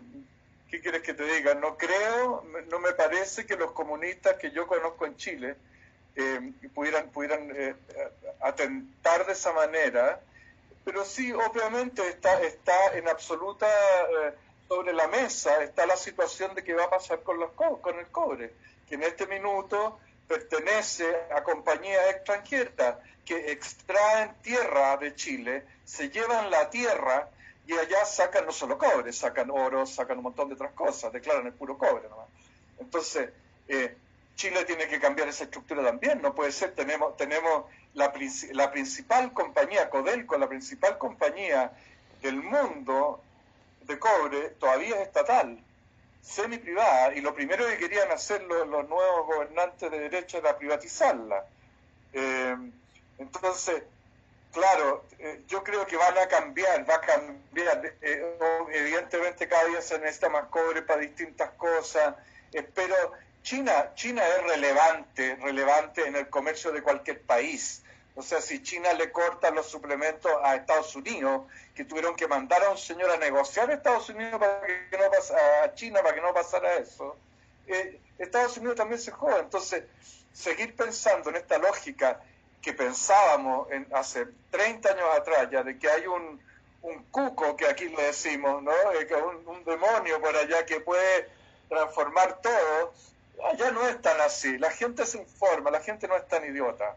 ¿qué 0.74 0.82
quieres 0.82 1.04
que 1.04 1.14
te 1.14 1.24
diga? 1.24 1.54
No 1.54 1.78
creo, 1.78 2.44
no 2.72 2.80
me 2.80 2.94
parece 2.94 3.46
que 3.46 3.56
los 3.56 3.74
comunistas 3.74 4.38
que 4.38 4.50
yo 4.50 4.66
conozco 4.66 5.06
en 5.06 5.16
Chile 5.18 5.56
eh, 6.16 6.52
pudieran, 6.74 7.12
eh, 7.56 7.76
atentar 8.42 9.24
de 9.28 9.34
esa 9.34 9.54
manera, 9.54 10.20
pero 10.84 11.06
sí, 11.06 11.32
obviamente 11.32 12.02
está, 12.10 12.42
está 12.42 12.98
en 12.98 13.08
absoluta 13.08 13.68
eh, 13.68 14.34
sobre 14.68 14.94
la 14.94 15.08
mesa, 15.10 15.64
está 15.64 15.86
la 15.86 15.96
situación 15.96 16.56
de 16.56 16.64
qué 16.64 16.74
va 16.74 16.86
a 16.86 16.90
pasar 16.90 17.22
con, 17.22 17.40
los 17.40 17.52
con 17.52 18.00
el 18.00 18.08
cobre, 18.08 18.52
que 18.90 18.96
en 18.96 19.04
este 19.04 19.28
minuto 19.28 20.00
pertenece 20.28 21.06
a 21.36 21.44
compañías 21.44 22.04
extranjeras 22.10 22.96
que 23.28 23.52
extraen 23.52 24.34
tierra 24.42 24.98
de 24.98 25.14
Chile, 25.14 25.66
se 25.86 26.10
llevan 26.10 26.50
la 26.50 26.72
tierra 26.72 27.30
y 27.66 27.74
allá 27.74 28.06
sacan 28.06 28.46
no 28.46 28.52
solo 28.52 28.78
cobre, 28.78 29.14
sacan 29.14 29.50
oro, 29.50 29.86
sacan 29.86 30.18
un 30.18 30.24
montón 30.24 30.50
de 30.50 30.56
otras 30.56 30.74
cosas, 30.74 31.14
declaran 31.14 31.46
el 31.48 31.54
puro 31.54 31.78
cobre 31.78 32.10
nomás. 32.10 32.28
Entonces, 32.80 33.30
eh, 33.68 33.96
Chile 34.36 34.66
tiene 34.66 34.88
que 34.88 35.00
cambiar 35.00 35.28
esa 35.30 35.46
estructura 35.46 35.84
también, 35.84 36.22
no 36.22 36.34
puede 36.34 36.52
ser, 36.52 36.74
tenemos, 36.74 37.16
tenemos 37.16 37.66
la, 37.94 38.12
la 38.52 38.72
principal 38.72 39.32
compañía, 39.32 39.90
Codelco, 39.90 40.38
la 40.38 40.50
principal 40.50 40.98
compañía 40.98 41.72
del 42.22 42.42
mundo 42.42 43.22
de 43.84 44.00
cobre, 44.00 44.50
todavía 44.60 44.96
es 44.96 45.08
estatal, 45.08 45.60
semi 46.22 46.58
privada, 46.58 47.14
y 47.14 47.22
lo 47.22 47.34
primero 47.34 47.68
que 47.68 47.78
querían 47.78 48.12
hacer 48.12 48.42
los, 48.44 48.68
nuevos 48.68 49.28
gobernantes 49.28 49.92
de 49.92 50.00
derecha 50.00 50.38
era 50.40 50.58
privatizarla. 50.58 51.46
Eh, 52.14 52.56
entonces, 53.20 53.84
Claro, 54.54 55.04
eh, 55.18 55.42
yo 55.48 55.64
creo 55.64 55.88
que 55.88 55.98
van 55.98 56.16
a 56.16 56.28
cambiar, 56.28 56.88
va 56.88 56.96
a 56.96 57.02
cambiar. 57.02 57.96
Eh, 58.02 58.38
evidentemente 58.72 59.48
cada 59.48 59.66
día 59.66 59.82
se 59.82 59.98
necesita 59.98 60.30
más 60.30 60.46
cobre 60.46 60.84
para 60.84 61.02
distintas 61.02 61.50
cosas, 61.54 62.16
eh, 62.52 62.62
pero 62.62 62.96
China, 63.42 63.94
China 63.96 64.22
es 64.28 64.44
relevante, 64.44 65.36
relevante 65.38 66.06
en 66.06 66.16
el 66.16 66.30
comercio 66.30 66.72
de 66.72 66.84
cualquier 66.84 67.24
país. 67.24 67.82
O 68.16 68.22
sea, 68.22 68.42
si 68.42 68.62
China 68.62 68.94
le 68.94 69.12
corta 69.12 69.50
los 69.50 69.68
suplementos 69.68 70.32
a 70.44 70.56
Estados 70.56 70.96
Unidos, 70.96 71.48
que 71.74 71.84
tuvieron 71.84 72.16
que 72.16 72.28
mandar 72.28 72.64
a 72.64 72.70
un 72.70 72.78
señor 72.78 73.10
a 73.10 73.18
negociar 73.18 73.72
a 73.72 73.74
Estados 73.74 74.08
Unidos 74.10 74.40
para 74.40 74.62
que 74.62 74.98
no 75.00 75.10
pasara, 75.10 75.64
a 75.64 75.74
China 75.74 76.04
para 76.04 76.14
que 76.14 76.22
no 76.22 76.32
pasara 76.32 76.76
eso, 76.76 77.18
Estados 78.20 78.56
Unidos 78.58 78.76
también 78.76 79.02
se 79.02 79.10
joda. 79.10 79.40
Entonces, 79.40 79.86
seguir 80.32 80.76
pensando 80.76 81.32
en 81.32 81.38
esta 81.38 81.58
lógica 81.58 82.22
que 82.64 82.74
pensábamos 82.74 83.70
en, 83.72 83.86
hace 83.94 84.26
30 84.50 84.90
años 84.90 85.06
atrás 85.16 85.50
ya 85.52 85.64
de 85.64 85.78
que 85.78 85.90
hay 85.90 86.08
un, 86.08 86.42
un 86.82 87.04
cuco, 87.12 87.58
que 87.58 87.68
aquí 87.68 87.90
le 87.90 88.04
decimos, 88.04 88.64
¿no? 88.64 88.72
Eh, 88.72 89.08
un, 89.46 89.64
demonio 89.66 90.20
por 90.22 90.36
allá 90.36 90.66
que 90.66 90.80
puede 90.80 91.30
transformar 91.68 92.42
todo, 92.42 92.94
ya 93.58 93.70
no 93.72 93.88
es 93.88 94.02
tan 94.02 94.20
así. 94.22 94.58
La 94.58 94.72
gente 94.72 95.06
se 95.06 95.18
informa, 95.18 95.72
la 95.72 95.82
gente 95.82 96.08
no 96.08 96.16
es 96.16 96.26
tan 96.28 96.46
idiota. 96.46 96.96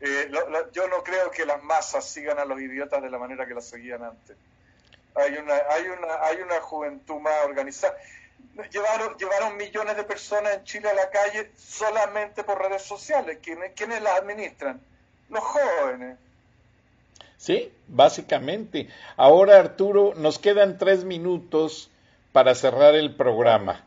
Eh, 0.00 0.30
yo 0.72 0.88
no 0.88 1.02
creo 1.04 1.30
que 1.30 1.46
las 1.46 1.62
masas 1.62 2.04
sigan 2.04 2.38
a 2.38 2.44
los 2.44 2.60
idiotas 2.60 3.00
de 3.00 3.10
la 3.10 3.18
manera 3.18 3.46
que 3.46 3.54
las 3.54 3.66
seguían 3.66 4.02
antes. 4.02 4.36
Hay 5.14 5.36
una, 5.36 5.54
hay 5.70 5.88
una, 5.88 6.24
hay 6.24 6.36
una 6.40 6.60
juventud 6.60 7.20
más 7.20 7.44
organizada. 7.44 7.96
Llevaron, 8.72 9.16
llevaron 9.16 9.56
millones 9.56 9.96
de 9.96 10.04
personas 10.04 10.54
en 10.54 10.64
Chile 10.64 10.90
a 10.90 10.94
la 10.94 11.10
calle 11.10 11.52
solamente 11.56 12.42
por 12.42 12.60
redes 12.60 12.82
sociales. 12.82 13.38
¿Quiénes, 13.40 13.72
quiénes 13.74 14.02
las 14.02 14.18
administran? 14.18 14.80
los 15.30 15.44
jóvenes. 15.44 16.16
Sí, 17.36 17.70
básicamente. 17.86 18.88
Ahora, 19.16 19.58
Arturo, 19.58 20.14
nos 20.16 20.38
quedan 20.38 20.78
tres 20.78 21.04
minutos 21.04 21.90
para 22.32 22.54
cerrar 22.54 22.94
el 22.94 23.14
programa. 23.14 23.84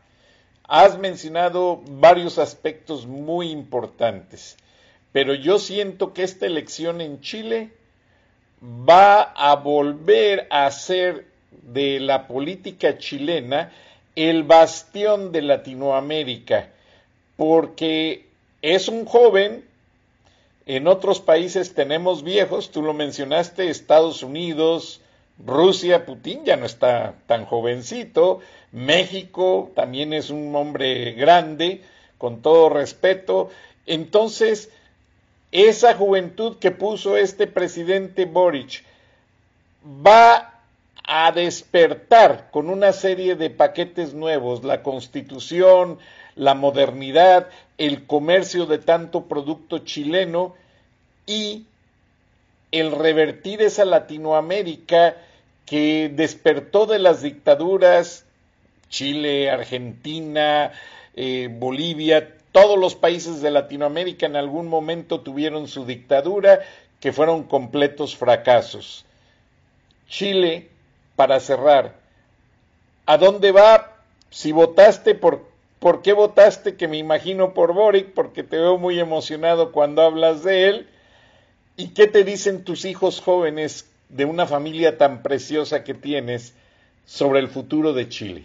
Has 0.64 0.98
mencionado 0.98 1.82
varios 1.84 2.38
aspectos 2.38 3.06
muy 3.06 3.50
importantes, 3.50 4.56
pero 5.12 5.34
yo 5.34 5.58
siento 5.58 6.14
que 6.14 6.22
esta 6.22 6.46
elección 6.46 7.00
en 7.00 7.20
Chile 7.20 7.72
va 8.62 9.22
a 9.22 9.54
volver 9.56 10.46
a 10.50 10.70
ser 10.70 11.26
de 11.50 12.00
la 12.00 12.26
política 12.26 12.96
chilena 12.96 13.72
el 14.16 14.42
bastión 14.42 15.32
de 15.32 15.42
Latinoamérica, 15.42 16.68
porque 17.36 18.26
es 18.60 18.88
un 18.88 19.04
joven 19.04 19.64
en 20.66 20.86
otros 20.86 21.20
países 21.20 21.74
tenemos 21.74 22.22
viejos, 22.22 22.70
tú 22.70 22.82
lo 22.82 22.94
mencionaste, 22.94 23.68
Estados 23.68 24.22
Unidos, 24.22 25.00
Rusia, 25.44 26.06
Putin 26.06 26.44
ya 26.44 26.56
no 26.56 26.66
está 26.66 27.14
tan 27.26 27.46
jovencito, 27.46 28.40
México 28.70 29.72
también 29.74 30.12
es 30.12 30.30
un 30.30 30.54
hombre 30.54 31.12
grande, 31.12 31.82
con 32.16 32.42
todo 32.42 32.68
respeto. 32.68 33.50
Entonces, 33.86 34.70
esa 35.50 35.94
juventud 35.94 36.58
que 36.58 36.70
puso 36.70 37.16
este 37.16 37.48
presidente 37.48 38.26
Boric 38.26 38.84
va 39.84 40.51
a 41.04 41.32
despertar 41.32 42.50
con 42.50 42.70
una 42.70 42.92
serie 42.92 43.34
de 43.36 43.50
paquetes 43.50 44.14
nuevos, 44.14 44.64
la 44.64 44.82
constitución, 44.82 45.98
la 46.36 46.54
modernidad, 46.54 47.48
el 47.78 48.06
comercio 48.06 48.66
de 48.66 48.78
tanto 48.78 49.24
producto 49.24 49.78
chileno 49.78 50.54
y 51.26 51.66
el 52.70 52.92
revertir 52.92 53.62
esa 53.62 53.84
Latinoamérica 53.84 55.16
que 55.66 56.10
despertó 56.14 56.86
de 56.86 56.98
las 56.98 57.22
dictaduras, 57.22 58.24
Chile, 58.88 59.50
Argentina, 59.50 60.72
eh, 61.14 61.48
Bolivia, 61.50 62.36
todos 62.52 62.78
los 62.78 62.94
países 62.94 63.40
de 63.40 63.50
Latinoamérica 63.50 64.26
en 64.26 64.36
algún 64.36 64.68
momento 64.68 65.20
tuvieron 65.20 65.68
su 65.68 65.86
dictadura, 65.86 66.60
que 67.00 67.12
fueron 67.12 67.44
completos 67.44 68.14
fracasos. 68.14 69.04
Chile, 70.08 70.68
para 71.22 71.38
cerrar, 71.38 71.94
¿a 73.06 73.16
dónde 73.16 73.52
va 73.52 73.92
si 74.28 74.50
votaste 74.50 75.14
por 75.14 75.44
¿Por 75.78 76.02
qué 76.02 76.12
votaste? 76.12 76.76
Que 76.76 76.88
me 76.88 76.96
imagino 76.96 77.54
por 77.54 77.72
Boric, 77.74 78.12
porque 78.12 78.42
te 78.42 78.56
veo 78.56 78.76
muy 78.76 78.98
emocionado 78.98 79.70
cuando 79.70 80.02
hablas 80.02 80.42
de 80.42 80.68
él. 80.68 80.88
¿Y 81.76 81.94
qué 81.94 82.08
te 82.08 82.24
dicen 82.24 82.64
tus 82.64 82.84
hijos 82.84 83.20
jóvenes 83.20 83.88
de 84.08 84.24
una 84.24 84.46
familia 84.46 84.98
tan 84.98 85.22
preciosa 85.22 85.84
que 85.84 85.94
tienes 85.94 86.54
sobre 87.04 87.38
el 87.38 87.48
futuro 87.48 87.92
de 87.92 88.08
Chile? 88.08 88.44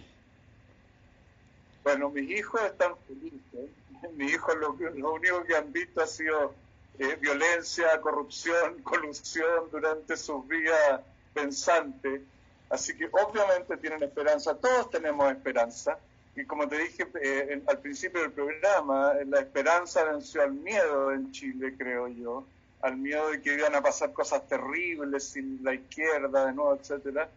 Bueno, 1.83 2.09
mis 2.11 2.29
hijos 2.29 2.61
están 2.61 2.93
felices. 3.07 3.71
Mis 4.17 4.33
hijos 4.33 4.55
lo, 4.57 5.11
único 5.11 5.43
que 5.45 5.55
han 5.55 5.73
visto 5.73 6.01
ha 6.01 6.07
sido 6.07 6.53
eh, 6.99 7.17
violencia, 7.19 7.99
corrupción, 8.01 8.81
colusión 8.83 9.69
durante 9.71 10.15
sus 10.15 10.47
vidas 10.47 11.01
pensantes. 11.33 12.21
Así 12.69 12.97
que 12.97 13.09
obviamente 13.11 13.77
tienen 13.77 14.03
esperanza, 14.03 14.55
todos 14.55 14.89
tenemos 14.89 15.31
esperanza 15.31 15.97
y 16.37 16.45
como 16.45 16.67
te 16.67 16.77
dije 16.77 17.07
eh, 17.21 17.61
al 17.67 17.79
principio 17.79 18.21
del 18.21 18.31
programa, 18.31 19.13
la 19.25 19.39
esperanza 19.39 20.03
venció 20.03 20.43
al 20.43 20.53
miedo 20.53 21.11
en 21.11 21.31
Chile, 21.31 21.73
creo 21.75 22.07
yo. 22.09 22.45
al 22.81 22.95
miedo 22.95 23.31
de 23.31 23.41
que 23.41 23.55
iban 23.55 23.73
a 23.73 23.81
pasar 23.81 24.13
cosas 24.13 24.47
terribles 24.47 25.29
sin 25.29 25.63
la 25.63 25.73
izquierda 25.73 26.45
de 26.45 26.53
nuevo, 26.53 26.75
etcétera. 26.75 27.27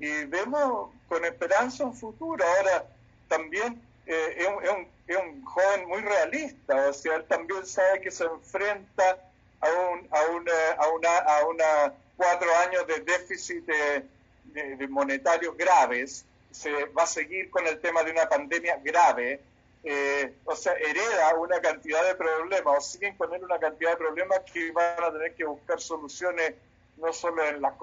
Y 0.00 0.24
vemos 0.24 0.90
con 1.08 1.24
esperanza 1.24 1.84
un 1.84 1.94
futuro. 1.94 2.44
Ahora, 2.44 2.84
también 3.28 3.80
eh, 4.06 4.36
es, 4.38 4.48
un, 4.48 4.88
es, 5.06 5.16
un, 5.16 5.44
joven 5.44 5.86
muy 5.86 6.00
realista, 6.00 6.88
o 6.88 6.92
sea, 6.92 7.14
él 7.16 7.24
también 7.28 7.64
sabe 7.64 8.00
que 8.00 8.10
se 8.10 8.24
enfrenta 8.24 9.18
a, 9.60 9.68
un, 9.92 10.08
a, 10.10 10.24
una, 10.32 10.70
a, 10.78 10.88
una, 10.88 11.18
a 11.18 11.46
una 11.46 11.94
cuatro 12.16 12.48
años 12.66 12.86
de 12.88 13.00
déficit 13.00 13.64
de, 13.66 14.04
de 14.52 14.88
monetarios 14.88 15.56
graves, 15.56 16.24
se 16.50 16.72
va 16.86 17.02
a 17.02 17.06
seguir 17.06 17.50
con 17.50 17.66
el 17.66 17.78
tema 17.80 18.02
de 18.02 18.12
una 18.12 18.28
pandemia 18.28 18.80
grave, 18.82 19.40
eh, 19.84 20.34
o 20.44 20.56
sea, 20.56 20.72
hereda 20.72 21.34
una 21.38 21.60
cantidad 21.60 22.04
de 22.04 22.14
problemas 22.14 22.78
o 22.78 22.80
siguen 22.80 23.14
con 23.16 23.32
él 23.32 23.44
una 23.44 23.58
cantidad 23.58 23.90
de 23.90 23.96
problemas 23.96 24.40
que 24.52 24.72
van 24.72 25.04
a 25.04 25.12
tener 25.12 25.34
que 25.34 25.44
buscar 25.44 25.80
soluciones 25.80 26.54
no 26.96 27.12
solo 27.12 27.46
en 27.46 27.60
la, 27.60 27.74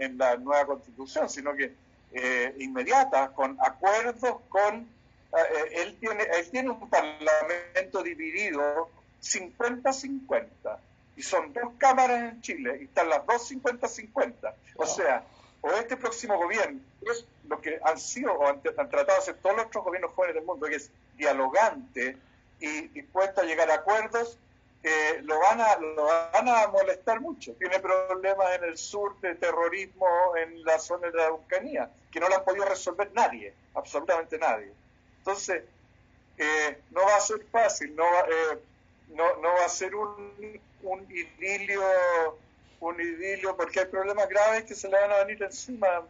en, 0.00 0.18
la 0.18 0.36
nueva 0.36 0.66
constitución, 0.66 1.28
sino 1.28 1.54
que 1.54 1.74
eh, 2.12 2.54
inmediatas, 2.58 3.30
con 3.30 3.56
acuerdos 3.60 4.40
con... 4.48 4.88
Eh, 5.36 5.82
él, 5.82 5.96
tiene, 6.00 6.24
él 6.24 6.50
tiene 6.50 6.70
un 6.70 6.88
parlamento 6.88 8.02
dividido 8.02 8.88
50-50 9.22 10.48
y 11.16 11.22
son 11.22 11.52
dos 11.52 11.74
cámaras 11.78 12.32
en 12.32 12.40
Chile 12.40 12.78
y 12.80 12.84
están 12.84 13.08
las 13.08 13.24
dos 13.26 13.52
50-50. 13.52 14.54
O 14.76 14.86
sea, 14.86 15.22
o 15.64 15.72
este 15.72 15.96
próximo 15.96 16.36
gobierno 16.36 16.78
es 17.10 17.26
lo 17.48 17.58
que 17.58 17.80
han 17.82 17.98
sido 17.98 18.34
o 18.34 18.46
han, 18.46 18.60
tratado 18.60 19.06
de 19.06 19.12
hacer 19.14 19.36
todos 19.36 19.56
los 19.56 19.66
otros 19.66 19.84
gobiernos 19.84 20.12
jóvenes 20.12 20.34
del 20.34 20.44
mundo, 20.44 20.66
que 20.66 20.76
es 20.76 20.90
dialogante 21.16 22.18
y 22.60 22.88
dispuesto 22.88 23.40
a 23.40 23.44
llegar 23.44 23.70
a 23.70 23.76
acuerdos, 23.76 24.38
eh, 24.82 25.22
lo, 25.22 25.40
van 25.40 25.62
a, 25.62 25.76
lo 25.78 26.04
van 26.04 26.48
a 26.48 26.68
molestar 26.68 27.18
mucho. 27.20 27.54
Tiene 27.54 27.80
problemas 27.80 28.56
en 28.56 28.64
el 28.64 28.76
sur 28.76 29.18
de 29.20 29.36
terrorismo 29.36 30.06
en 30.36 30.62
la 30.64 30.78
zona 30.78 31.08
de 31.08 31.16
la 31.16 31.24
Araucanía, 31.24 31.90
que 32.12 32.20
no 32.20 32.28
lo 32.28 32.36
han 32.36 32.44
podido 32.44 32.66
resolver 32.66 33.10
nadie, 33.14 33.54
absolutamente 33.74 34.36
nadie. 34.38 34.70
Entonces, 35.18 35.64
eh, 36.36 36.78
no 36.90 37.00
va 37.06 37.16
a 37.16 37.20
ser 37.20 37.42
fácil, 37.50 37.96
no 37.96 38.04
va, 38.04 38.20
eh, 38.20 38.58
no, 39.14 39.36
no 39.36 39.48
va 39.54 39.64
a 39.64 39.68
ser 39.70 39.94
un, 39.94 40.60
un 40.82 41.10
idilio 41.10 41.82
un 42.88 43.00
idilio 43.00 43.56
porque 43.56 43.80
hay 43.80 43.86
problemas 43.86 44.28
graves 44.28 44.64
que 44.64 44.74
se 44.74 44.88
le 44.88 45.00
van 45.00 45.12
a 45.12 45.24
venir 45.24 45.42
encima 45.42 46.04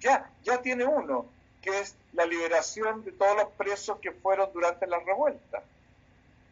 ya, 0.00 0.30
ya 0.44 0.60
tiene 0.60 0.84
uno, 0.84 1.26
que 1.62 1.80
es 1.80 1.94
la 2.12 2.26
liberación 2.26 3.04
de 3.04 3.12
todos 3.12 3.36
los 3.36 3.48
presos 3.52 3.98
que 4.00 4.12
fueron 4.12 4.52
durante 4.52 4.86
la 4.86 4.98
revuelta. 5.00 5.62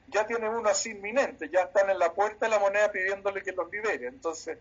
Ya 0.08 0.26
tiene 0.26 0.48
uno 0.48 0.68
así 0.68 0.90
inminente, 0.90 1.48
ya 1.48 1.62
están 1.62 1.90
en 1.90 1.98
la 1.98 2.12
puerta 2.12 2.46
de 2.46 2.50
la 2.50 2.58
moneda 2.58 2.90
pidiéndole 2.90 3.42
que 3.42 3.52
los 3.52 3.70
libere. 3.70 4.06
Entonces, 4.06 4.58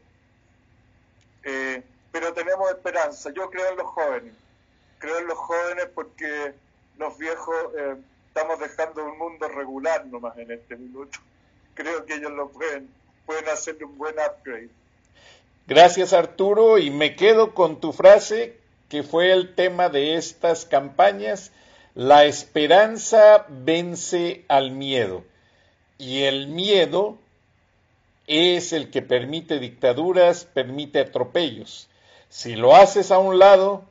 eh, 1.43 1.83
pero 2.11 2.33
tenemos 2.33 2.69
esperanza. 2.71 3.31
Yo 3.31 3.49
creo 3.49 3.69
en 3.69 3.77
los 3.77 3.87
jóvenes. 3.87 4.33
Creo 4.99 5.19
en 5.19 5.27
los 5.27 5.37
jóvenes 5.37 5.87
porque 5.93 6.53
los 6.97 7.17
viejos 7.17 7.55
eh, 7.77 7.95
estamos 8.27 8.59
dejando 8.59 9.05
un 9.05 9.17
mundo 9.17 9.47
regular 9.47 10.05
nomás 10.05 10.37
en 10.37 10.51
este 10.51 10.75
minuto. 10.75 11.19
Creo 11.75 12.05
que 12.05 12.15
ellos 12.15 12.31
lo 12.31 12.49
pueden, 12.49 12.87
pueden 13.25 13.49
hacerle 13.49 13.85
un 13.85 13.97
buen 13.97 14.15
upgrade. 14.19 14.69
Gracias 15.65 16.11
Arturo 16.11 16.77
y 16.77 16.89
me 16.89 17.15
quedo 17.15 17.53
con 17.53 17.79
tu 17.79 17.93
frase 17.93 18.57
que 18.89 19.01
fue 19.01 19.31
el 19.31 19.55
tema 19.55 19.89
de 19.89 20.17
estas 20.17 20.65
campañas, 20.65 21.51
la 21.95 22.25
esperanza 22.25 23.45
vence 23.47 24.43
al 24.49 24.71
miedo 24.71 25.23
y 25.97 26.23
el 26.23 26.47
miedo 26.47 27.17
es 28.27 28.73
el 28.73 28.91
que 28.91 29.01
permite 29.01 29.59
dictaduras, 29.59 30.43
permite 30.43 30.99
atropellos. 30.99 31.87
Si 32.29 32.55
lo 32.55 32.75
haces 32.75 33.09
a 33.09 33.17
un 33.17 33.39
lado, 33.39 33.83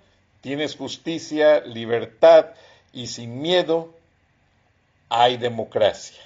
tienes 0.42 0.76
justicia, 0.76 1.60
libertad 1.60 2.50
y 2.92 3.06
sin 3.06 3.40
miedo 3.40 3.94
hay 5.08 5.36
democracia. 5.36 6.20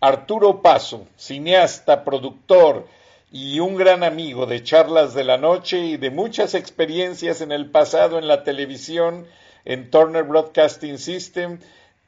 Arturo 0.00 0.60
Paso, 0.60 1.06
cineasta, 1.16 2.04
productor, 2.04 2.86
y 3.30 3.60
un 3.60 3.76
gran 3.76 4.02
amigo 4.04 4.46
de 4.46 4.62
charlas 4.62 5.12
de 5.14 5.24
la 5.24 5.36
noche 5.36 5.78
y 5.80 5.96
de 5.96 6.10
muchas 6.10 6.54
experiencias 6.54 7.40
en 7.40 7.52
el 7.52 7.70
pasado 7.70 8.18
en 8.18 8.26
la 8.26 8.42
televisión 8.42 9.26
en 9.64 9.90
Turner 9.90 10.24
Broadcasting 10.24 10.98
System. 10.98 11.58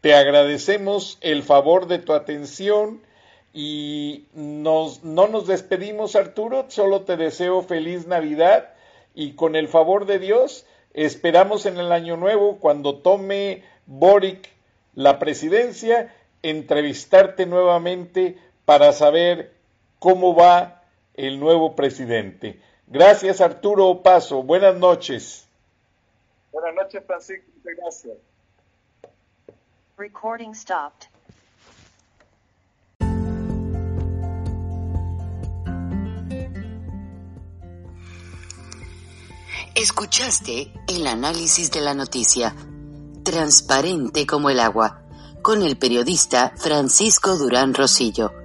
Te 0.01 0.15
agradecemos 0.15 1.19
el 1.21 1.43
favor 1.43 1.87
de 1.89 1.99
tu 1.99 2.15
atención 2.15 3.03
y 3.53 4.25
nos, 4.33 5.05
no 5.05 5.29
nos 5.29 5.47
despedimos 5.47 6.17
Arturo, 6.17 6.67
solo 6.69 7.03
te 7.03 7.17
deseo 7.17 7.63
feliz 7.63 8.07
Navidad 8.07 8.71
y 9.15 9.33
con 9.33 9.57
el 9.57 9.69
favor 9.69 10.07
de 10.07 10.19
Dios 10.19 10.65
esperamos 10.95 11.67
en 11.67 11.79
el 11.79 11.93
año 11.93 12.17
nuevo 12.17 12.59
cuando 12.59 12.97
tome 12.97 13.65
Boric 13.87 14.49
la 14.95 15.19
presidencia 15.19 16.15
entrevistarte 16.43 17.45
nuevamente 17.45 18.39
para 18.65 18.93
saber 18.93 19.53
cómo 19.99 20.35
va 20.35 20.80
el 21.27 21.39
nuevo 21.39 21.77
presidente. 21.77 22.61
Gracias 22.87 23.41
Arturo 23.41 24.03
Paso, 24.03 24.43
buenas 24.43 24.77
noches. 24.77 25.47
Buenas 26.51 26.75
noches 26.75 27.03
Francisco, 27.07 27.45
muchas 27.57 27.77
gracias. 27.77 28.19
Recording 29.97 30.55
stopped. 30.55 31.09
Escuchaste 39.75 40.73
el 40.89 41.07
análisis 41.07 41.71
de 41.71 41.81
la 41.81 41.95
noticia, 41.95 42.55
transparente 43.23 44.27
como 44.27 44.51
el 44.51 44.59
agua, 44.59 45.03
con 45.43 45.63
el 45.63 45.77
periodista 45.79 46.53
Francisco 46.57 47.37
Durán 47.37 47.73
Rosillo 47.75 48.40